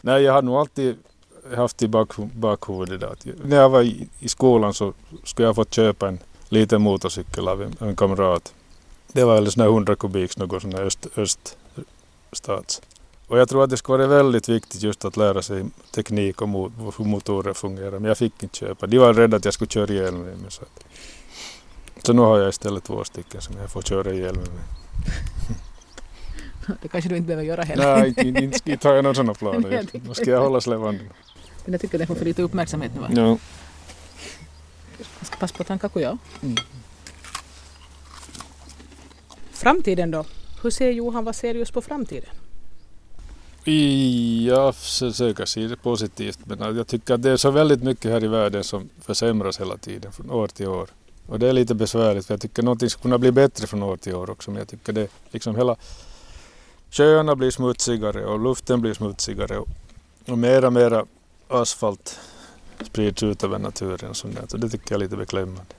Nej, 0.00 0.22
jag 0.22 0.32
har 0.32 0.42
nog 0.42 0.56
alltid 0.56 0.96
haft 1.56 1.82
i 1.82 1.88
bak, 1.88 2.16
bakhuvudet 2.16 3.02
att 3.02 3.26
när 3.44 3.56
jag 3.56 3.68
var 3.68 3.82
i, 3.82 4.08
i 4.18 4.28
skolan 4.28 4.74
så 4.74 4.92
skulle 5.24 5.48
jag 5.48 5.54
fått 5.54 5.74
köpa 5.74 6.08
en 6.08 6.18
liten 6.48 6.82
motorcykel 6.82 7.48
av 7.48 7.62
en, 7.62 7.76
en 7.80 7.96
kamrat. 7.96 8.54
Det 9.12 9.24
var 9.24 9.34
väl 9.34 9.52
sån 9.52 9.60
här 9.60 9.68
100 9.68 9.96
kubiks 9.96 10.38
något 10.38 10.62
sån 10.62 10.72
här 10.72 10.82
öst, 10.82 11.06
öststats. 12.32 12.82
Och 13.26 13.38
jag 13.38 13.48
tror 13.48 13.64
att 13.64 13.70
det 13.70 13.76
skulle 13.76 14.06
vara 14.06 14.16
väldigt 14.22 14.48
viktigt 14.48 14.82
just 14.82 15.04
att 15.04 15.16
lära 15.16 15.42
sig 15.42 15.64
teknik 15.94 16.42
och 16.42 16.48
mo, 16.48 16.72
hur 16.98 17.04
motorer 17.04 17.52
fungerar. 17.52 17.90
Men 17.90 18.04
jag 18.04 18.18
fick 18.18 18.42
inte 18.42 18.56
köpa. 18.56 18.86
De 18.86 18.98
var 18.98 19.14
rädda 19.14 19.36
att 19.36 19.44
jag 19.44 19.54
skulle 19.54 19.70
köra 19.70 19.92
ihjäl 19.92 20.14
mig. 20.14 20.34
Så, 20.48 20.62
att, 20.62 20.84
så 22.06 22.12
nu 22.12 22.22
har 22.22 22.38
jag 22.38 22.48
istället 22.48 22.84
två 22.84 23.04
stycken 23.04 23.40
som 23.40 23.56
jag 23.60 23.70
får 23.70 23.82
köra 23.82 24.12
ihjäl 24.12 24.34
mig 24.34 24.46
med. 24.48 24.64
Det 26.82 26.88
kanske 26.88 27.10
du 27.10 27.16
inte 27.16 27.26
behöver 27.26 27.44
göra 27.44 27.62
heller. 27.62 27.96
Nej, 27.96 28.08
inte, 28.08 28.44
inte, 28.44 28.70
inte, 28.70 28.88
har 28.88 28.94
jag 28.94 29.02
några 29.02 29.14
sådana 29.14 29.34
planer. 29.34 29.86
Då 29.92 30.14
ska 30.14 30.30
jag 30.30 30.40
hålla 30.40 30.60
levande. 30.66 31.04
Men 31.64 31.72
jag 31.72 31.80
tycker 31.80 31.98
det 31.98 32.06
får 32.06 32.14
för 32.14 32.24
lite 32.24 32.42
uppmärksamhet 32.42 32.92
nu 32.94 33.00
va? 33.00 33.08
Ja. 33.10 33.38
Jag 34.98 35.26
ska 35.26 35.36
passa 35.36 35.56
på 35.56 35.62
att 35.62 35.66
ta 35.66 35.72
en 35.72 35.78
kakuja. 35.78 36.18
Mm. 36.42 36.56
Framtiden 39.52 40.10
då? 40.10 40.24
Hur 40.62 40.70
ser 40.70 40.90
Johan 40.90 41.24
Vaselius 41.24 41.70
på 41.70 41.82
framtiden? 41.82 42.30
Jag 44.46 44.74
försöker 44.74 45.44
se 45.44 45.66
det 45.66 45.76
positivt 45.76 46.38
men 46.44 46.76
jag 46.76 46.86
tycker 46.86 47.14
att 47.14 47.22
det 47.22 47.30
är 47.30 47.36
så 47.36 47.50
väldigt 47.50 47.82
mycket 47.82 48.10
här 48.10 48.24
i 48.24 48.26
världen 48.26 48.64
som 48.64 48.88
försämras 49.00 49.60
hela 49.60 49.76
tiden 49.76 50.12
från 50.12 50.30
år 50.30 50.48
till 50.48 50.68
år. 50.68 50.88
Och 51.26 51.38
det 51.38 51.48
är 51.48 51.52
lite 51.52 51.74
besvärligt 51.74 52.26
för 52.26 52.34
jag 52.34 52.40
tycker 52.40 52.62
någonting 52.62 52.90
ska 52.90 53.02
kunna 53.02 53.18
bli 53.18 53.32
bättre 53.32 53.66
från 53.66 53.82
år 53.82 53.96
till 53.96 54.14
år 54.14 54.30
också 54.30 54.50
men 54.50 54.58
jag 54.58 54.68
tycker 54.68 54.92
det 54.92 55.08
liksom 55.30 55.56
hela 55.56 55.76
sjöarna 56.90 57.36
blir 57.36 57.50
smutsigare 57.50 58.24
och 58.24 58.38
luften 58.38 58.80
blir 58.80 58.94
smutsigare 58.94 59.58
och, 59.58 59.68
och 60.28 60.38
mera 60.38 60.70
mera 60.70 61.06
asfalt 61.48 62.20
sprids 62.84 63.22
ut 63.22 63.44
över 63.44 63.58
naturen 63.58 64.10
och 64.10 64.16
sånt 64.16 64.36
där. 64.36 64.44
Så 64.48 64.56
det 64.56 64.68
tycker 64.68 64.92
jag 64.92 64.96
är 64.96 65.04
lite 65.04 65.16
beklämmande. 65.16 65.74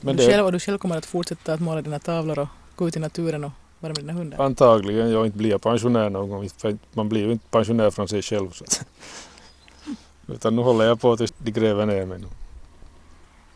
Men 0.00 0.16
du, 0.16 0.22
det, 0.22 0.32
själv, 0.32 0.46
och 0.46 0.52
du 0.52 0.60
själv 0.60 0.78
kommer 0.78 0.96
att 0.96 1.06
fortsätta 1.06 1.52
att 1.52 1.60
måla 1.60 1.82
dina 1.82 1.98
tavlor 1.98 2.38
och 2.38 2.48
gå 2.76 2.88
ut 2.88 2.96
i 2.96 3.00
naturen 3.00 3.44
och 3.44 3.52
vara 3.78 3.92
med 3.92 4.02
dina 4.02 4.12
hundar? 4.12 4.44
Antagligen, 4.44 5.10
jag 5.10 5.26
inte 5.26 5.38
blir 5.38 5.58
pensionär 5.58 6.10
någon 6.10 6.28
gång. 6.30 6.48
Man 6.92 7.08
blir 7.08 7.26
ju 7.26 7.32
inte 7.32 7.46
pensionär 7.50 7.90
från 7.90 8.08
sig 8.08 8.22
själv. 8.22 8.50
Så 8.50 8.64
att. 8.64 8.86
Utan 10.28 10.56
nu 10.56 10.62
håller 10.62 10.84
jag 10.84 11.00
på 11.00 11.16
tills 11.16 11.32
de 11.38 11.50
gräver 11.50 11.86
ner 11.86 12.06
mig. 12.06 12.18
nu. 12.18 12.26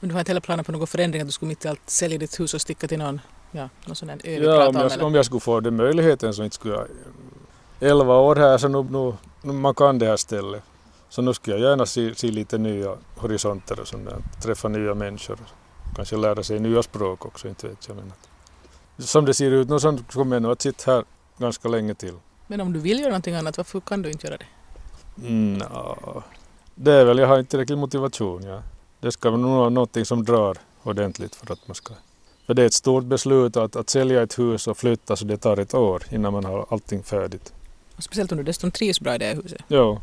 Men 0.00 0.08
du 0.08 0.14
har 0.14 0.20
inte 0.20 0.30
heller 0.30 0.40
planer 0.40 0.62
på 0.62 0.72
någon 0.72 0.86
förändring 0.86 1.22
att 1.22 1.28
du 1.28 1.32
skulle 1.32 1.48
mitt 1.48 1.64
i 1.64 1.68
allt 1.68 1.90
sälja 1.90 2.18
ditt 2.18 2.40
hus 2.40 2.54
och 2.54 2.60
sticka 2.60 2.88
till 2.88 2.98
någon, 2.98 3.20
ja, 3.52 3.68
någon 3.84 3.96
sån 3.96 4.08
här 4.08 4.20
ö 4.24 4.38
Ja, 4.42 4.68
om 4.68 4.76
jag, 4.76 5.02
om 5.02 5.14
jag 5.14 5.24
skulle 5.24 5.40
få 5.40 5.60
den 5.60 5.76
möjligheten 5.76 6.34
så 6.34 6.44
inte 6.44 6.54
skulle 6.54 6.74
jag... 6.74 6.86
Elva 7.80 8.14
år 8.14 8.36
här 8.36 8.58
så 8.58 8.68
nu, 8.68 8.82
nu 8.82 9.14
man 9.42 9.74
kan 9.74 9.98
det 9.98 10.06
här 10.06 10.16
stället. 10.16 10.62
Så 11.08 11.22
nu 11.22 11.34
skulle 11.34 11.56
jag 11.56 11.70
gärna 11.70 11.86
se, 11.86 12.14
se 12.14 12.30
lite 12.30 12.58
nya 12.58 12.96
horisonter 13.16 13.80
och 13.80 13.88
sånt 13.88 14.04
där. 14.04 14.16
Träffa 14.42 14.68
nya 14.68 14.94
människor. 14.94 15.38
Kanske 15.96 16.16
lära 16.16 16.42
sig 16.42 16.58
nya 16.58 16.82
språk 16.82 17.26
också, 17.26 17.48
inte 17.48 17.68
vet 17.68 17.88
jag. 17.88 17.96
Men 17.96 18.12
att, 18.12 19.04
som 19.04 19.24
det 19.24 19.34
ser 19.34 19.50
ut 19.50 19.68
nu 19.68 19.80
så 19.80 19.98
kommer 20.12 20.36
jag 20.36 20.42
nog 20.42 20.52
att 20.52 20.62
sitta 20.62 20.92
här 20.92 21.04
ganska 21.38 21.68
länge 21.68 21.94
till. 21.94 22.14
Men 22.46 22.60
om 22.60 22.72
du 22.72 22.80
vill 22.80 22.98
göra 22.98 23.08
någonting 23.08 23.34
annat, 23.34 23.56
varför 23.56 23.80
kan 23.80 24.02
du 24.02 24.10
inte 24.10 24.26
göra 24.26 24.36
det? 24.36 24.46
Mm, 25.26 25.62
ja. 25.70 26.22
Det 26.74 26.92
är 26.92 27.04
väl, 27.04 27.18
jag 27.18 27.28
har 27.28 27.38
inte 27.38 27.50
tillräcklig 27.50 27.78
motivation. 27.78 28.42
Ja. 28.42 28.62
Det 29.00 29.12
ska 29.12 29.30
nog 29.30 29.56
vara 29.56 29.68
någonting 29.68 30.04
som 30.04 30.24
drar 30.24 30.58
ordentligt 30.82 31.34
för 31.34 31.52
att 31.52 31.68
man 31.68 31.74
ska... 31.74 31.94
För 32.46 32.54
det 32.54 32.62
är 32.62 32.66
ett 32.66 32.74
stort 32.74 33.04
beslut 33.04 33.56
att, 33.56 33.76
att 33.76 33.90
sälja 33.90 34.22
ett 34.22 34.38
hus 34.38 34.66
och 34.66 34.78
flytta 34.78 35.16
så 35.16 35.24
det 35.24 35.36
tar 35.36 35.56
ett 35.56 35.74
år 35.74 36.02
innan 36.10 36.32
man 36.32 36.44
har 36.44 36.66
allting 36.70 37.02
färdigt. 37.02 37.52
Speciellt 38.00 38.32
om 38.32 38.38
du 38.38 38.44
dessutom 38.44 38.70
trivs 38.70 39.00
bra 39.00 39.14
i 39.14 39.18
det 39.18 39.24
här 39.24 39.34
huset. 39.34 39.62
Ja, 39.68 40.00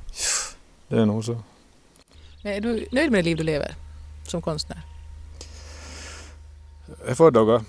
det 0.88 1.00
är 1.00 1.06
nog 1.06 1.26
så. 1.26 1.42
Är 2.44 2.62
du 2.62 2.88
nöjd 2.92 3.12
med 3.12 3.20
det 3.20 3.24
liv 3.24 3.38
du 3.38 3.44
lever 3.44 3.76
som 4.28 4.42
konstnär? 4.42 4.82
Jag 7.08 7.18
får 7.18 7.32
dagar. 7.32 7.62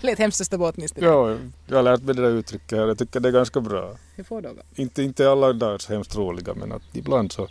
Lät 0.00 0.18
hemskt 0.24 0.50
botanist. 0.50 0.94
Ja, 0.98 1.36
jag 1.66 1.76
har 1.76 1.82
lärt 1.82 2.02
mig 2.02 2.14
det 2.14 2.22
där 2.22 2.30
uttrycket 2.30 2.78
här. 2.78 2.86
Jag 2.86 2.98
tycker 2.98 3.20
det 3.20 3.28
är 3.28 3.32
ganska 3.32 3.60
bra. 3.60 3.96
Jag 4.16 4.26
får 4.26 4.42
dagar. 4.42 4.64
Inte, 4.74 5.02
inte 5.02 5.30
alla 5.30 5.52
dagar 5.52 5.78
så 5.78 5.92
hemskt 5.92 6.16
roliga 6.16 6.54
men 6.54 6.72
att 6.72 6.82
ibland 6.92 7.32
så, 7.32 7.48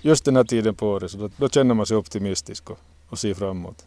just 0.00 0.24
den 0.24 0.36
här 0.36 0.44
tiden 0.44 0.74
på 0.74 0.88
året 0.88 1.10
så 1.10 1.18
då, 1.18 1.30
då 1.36 1.48
känner 1.48 1.74
man 1.74 1.86
sig 1.86 1.96
optimistisk 1.96 2.70
och, 2.70 2.78
och 3.08 3.18
ser 3.18 3.34
framåt. 3.34 3.86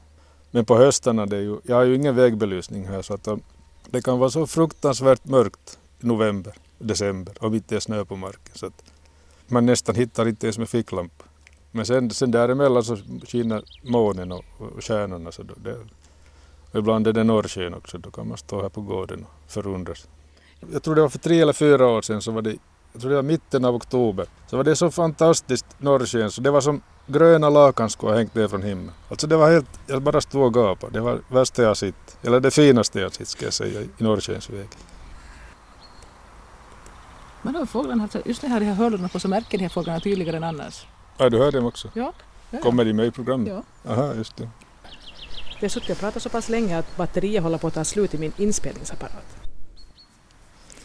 Men 0.52 0.66
på 0.66 0.78
höstarna, 0.78 1.26
det 1.26 1.38
är 1.38 1.42
ju, 1.42 1.58
jag 1.64 1.76
har 1.76 1.84
ju 1.84 1.96
ingen 1.96 2.16
vägbelysning 2.16 2.88
här 2.88 3.02
så 3.02 3.14
att 3.14 3.28
um, 3.28 3.42
det 3.90 4.02
kan 4.02 4.20
vara 4.20 4.30
så 4.30 4.48
fruktansvärt 4.48 5.26
mörkt 5.26 5.80
i 6.00 6.06
november, 6.06 6.54
december 6.80 7.36
och 7.40 7.56
inte 7.56 7.76
är 7.76 7.80
snö 7.80 8.06
på 8.06 8.16
marken 8.16 8.54
så 8.54 8.66
att 8.66 8.84
man 9.48 9.66
nästan 9.66 9.96
hittar 9.96 10.28
inte 10.28 10.46
ens 10.46 10.58
med 10.58 10.70
ficklampa. 10.70 11.26
Men 11.72 11.86
sen, 11.86 12.10
sen 12.12 12.32
däremellan 12.32 12.84
så 12.84 12.98
skiner 13.28 13.64
månen 13.84 14.32
och, 14.32 14.46
och 14.58 14.84
stjärnorna 14.84 15.32
så 15.32 15.44
då, 15.44 15.54
det, 15.58 15.78
och 16.72 16.80
ibland 16.80 17.08
är 17.08 17.14
det 17.14 17.24
norrsken 17.24 17.74
också, 17.74 17.98
då 17.98 18.12
kan 18.12 18.28
man 18.28 18.38
stå 18.38 18.62
här 18.62 18.70
på 18.70 18.82
gården 18.82 19.26
och 19.46 19.52
förundras. 19.52 20.08
Jag 20.74 20.84
tror 20.84 20.96
det 20.96 21.02
var 21.02 21.10
för 21.10 21.20
tre 21.20 21.42
eller 21.42 21.54
fyra 21.54 21.88
år 21.88 22.02
sedan 22.02 22.22
så 22.22 22.32
var 22.32 22.42
det 22.42 22.56
jag 22.96 23.02
tror 23.02 23.10
det 23.10 23.16
var 23.16 23.24
mitten 23.24 23.66
av 23.66 23.76
oktober, 23.76 24.26
så 24.48 24.58
var 24.58 24.64
det 24.64 24.76
så 24.76 24.92
fantastiskt 24.92 25.66
norrsken 25.78 26.32
så 26.32 26.42
det 26.42 26.52
var 26.52 26.62
som 26.62 26.82
gröna 27.08 27.50
lakan 27.50 27.90
skulle 27.90 28.12
ha 28.12 28.18
hängt 28.18 28.36
ner 28.36 28.48
från 28.48 28.64
himlen. 28.64 28.92
Alltså 29.10 29.28
det 29.28 29.38
var 29.38 29.52
helt, 29.52 29.80
jag 29.88 30.02
bara 30.02 30.22
stod 30.22 30.44
och 30.44 30.54
gapade. 30.54 30.94
Det 30.94 31.00
var 31.00 31.14
det 31.14 31.36
värsta 31.36 31.64
jag 31.64 31.78
sett, 31.78 32.18
eller 32.22 32.40
det 32.40 32.52
finaste 32.52 33.00
jag 33.00 33.14
sett 33.14 33.28
ska 33.28 33.46
jag 33.46 33.54
säga 33.54 33.82
i 33.82 33.88
norrskensväg. 33.98 34.68
Men 37.46 37.54
då 37.54 37.60
har 37.60 37.66
fåglarna 37.66 38.02
haft, 38.02 38.16
just 38.26 38.42
det 38.42 38.48
här, 38.48 38.60
de 38.60 38.66
här 38.66 38.74
hörlurarna 38.74 39.10
på 39.10 39.20
så 39.20 39.28
märker 39.28 39.58
de 39.58 39.64
här 39.64 39.70
fåglarna 39.70 40.00
tydligare 40.00 40.38
än 40.38 40.44
annars. 40.44 40.86
Ja, 41.18 41.30
du 41.30 41.38
hör 41.38 41.52
dem 41.52 41.66
också? 41.66 41.92
Ja. 41.94 42.14
ja. 42.52 42.60
Kommer 42.60 42.86
de 42.86 42.94
med 42.94 43.06
i 43.06 43.12
programmet? 43.12 43.54
Ja. 43.84 43.92
Aha, 43.92 44.14
just 44.14 44.38
det. 44.38 44.50
Vi 45.60 45.66
har 45.66 45.70
suttit 45.70 45.90
och 45.90 45.98
pratat 45.98 46.24
så 46.24 46.30
pass 46.30 46.50
länge 46.50 46.78
att 46.78 46.98
batteriet 46.98 47.44
håller 47.44 47.58
på 47.58 47.68
att 47.68 47.74
ta 47.74 47.84
slut 47.84 48.14
i 48.14 48.18
min 48.18 48.32
inspelningsapparat. 48.38 49.38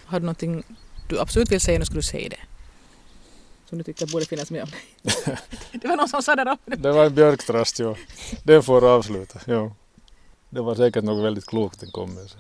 Har 0.05 0.21
du 0.21 0.27
någonting 0.27 0.65
du 1.09 1.21
absolut 1.21 1.53
vill 1.53 1.61
säga 1.61 1.79
nu 1.79 1.85
ska 1.85 1.95
du 1.95 2.03
säga 2.03 2.29
det. 2.29 2.41
Som 3.69 3.79
du 3.79 3.85
tycker 3.85 4.07
borde 4.07 4.25
finnas 4.25 4.51
med 4.51 4.63
om 4.63 4.71
dig. 4.71 4.81
det 5.73 5.89
var 5.89 5.97
någon 5.97 6.09
som 6.09 6.23
sa 6.23 6.37
det 6.37 6.45
då. 6.45 6.57
Det 6.65 6.93
var 6.93 7.05
en 7.05 7.15
björktrast, 7.15 7.79
ja. 7.79 7.97
Den 8.43 8.63
får 8.63 8.89
avsluta, 8.89 9.41
ja. 9.45 9.73
Det 10.51 10.61
var 10.61 10.75
säkert 10.75 11.05
något 11.05 11.25
väldigt 11.25 11.47
klokt 11.47 11.81
den 11.81 11.91
kom 11.91 12.15
med. 12.15 12.31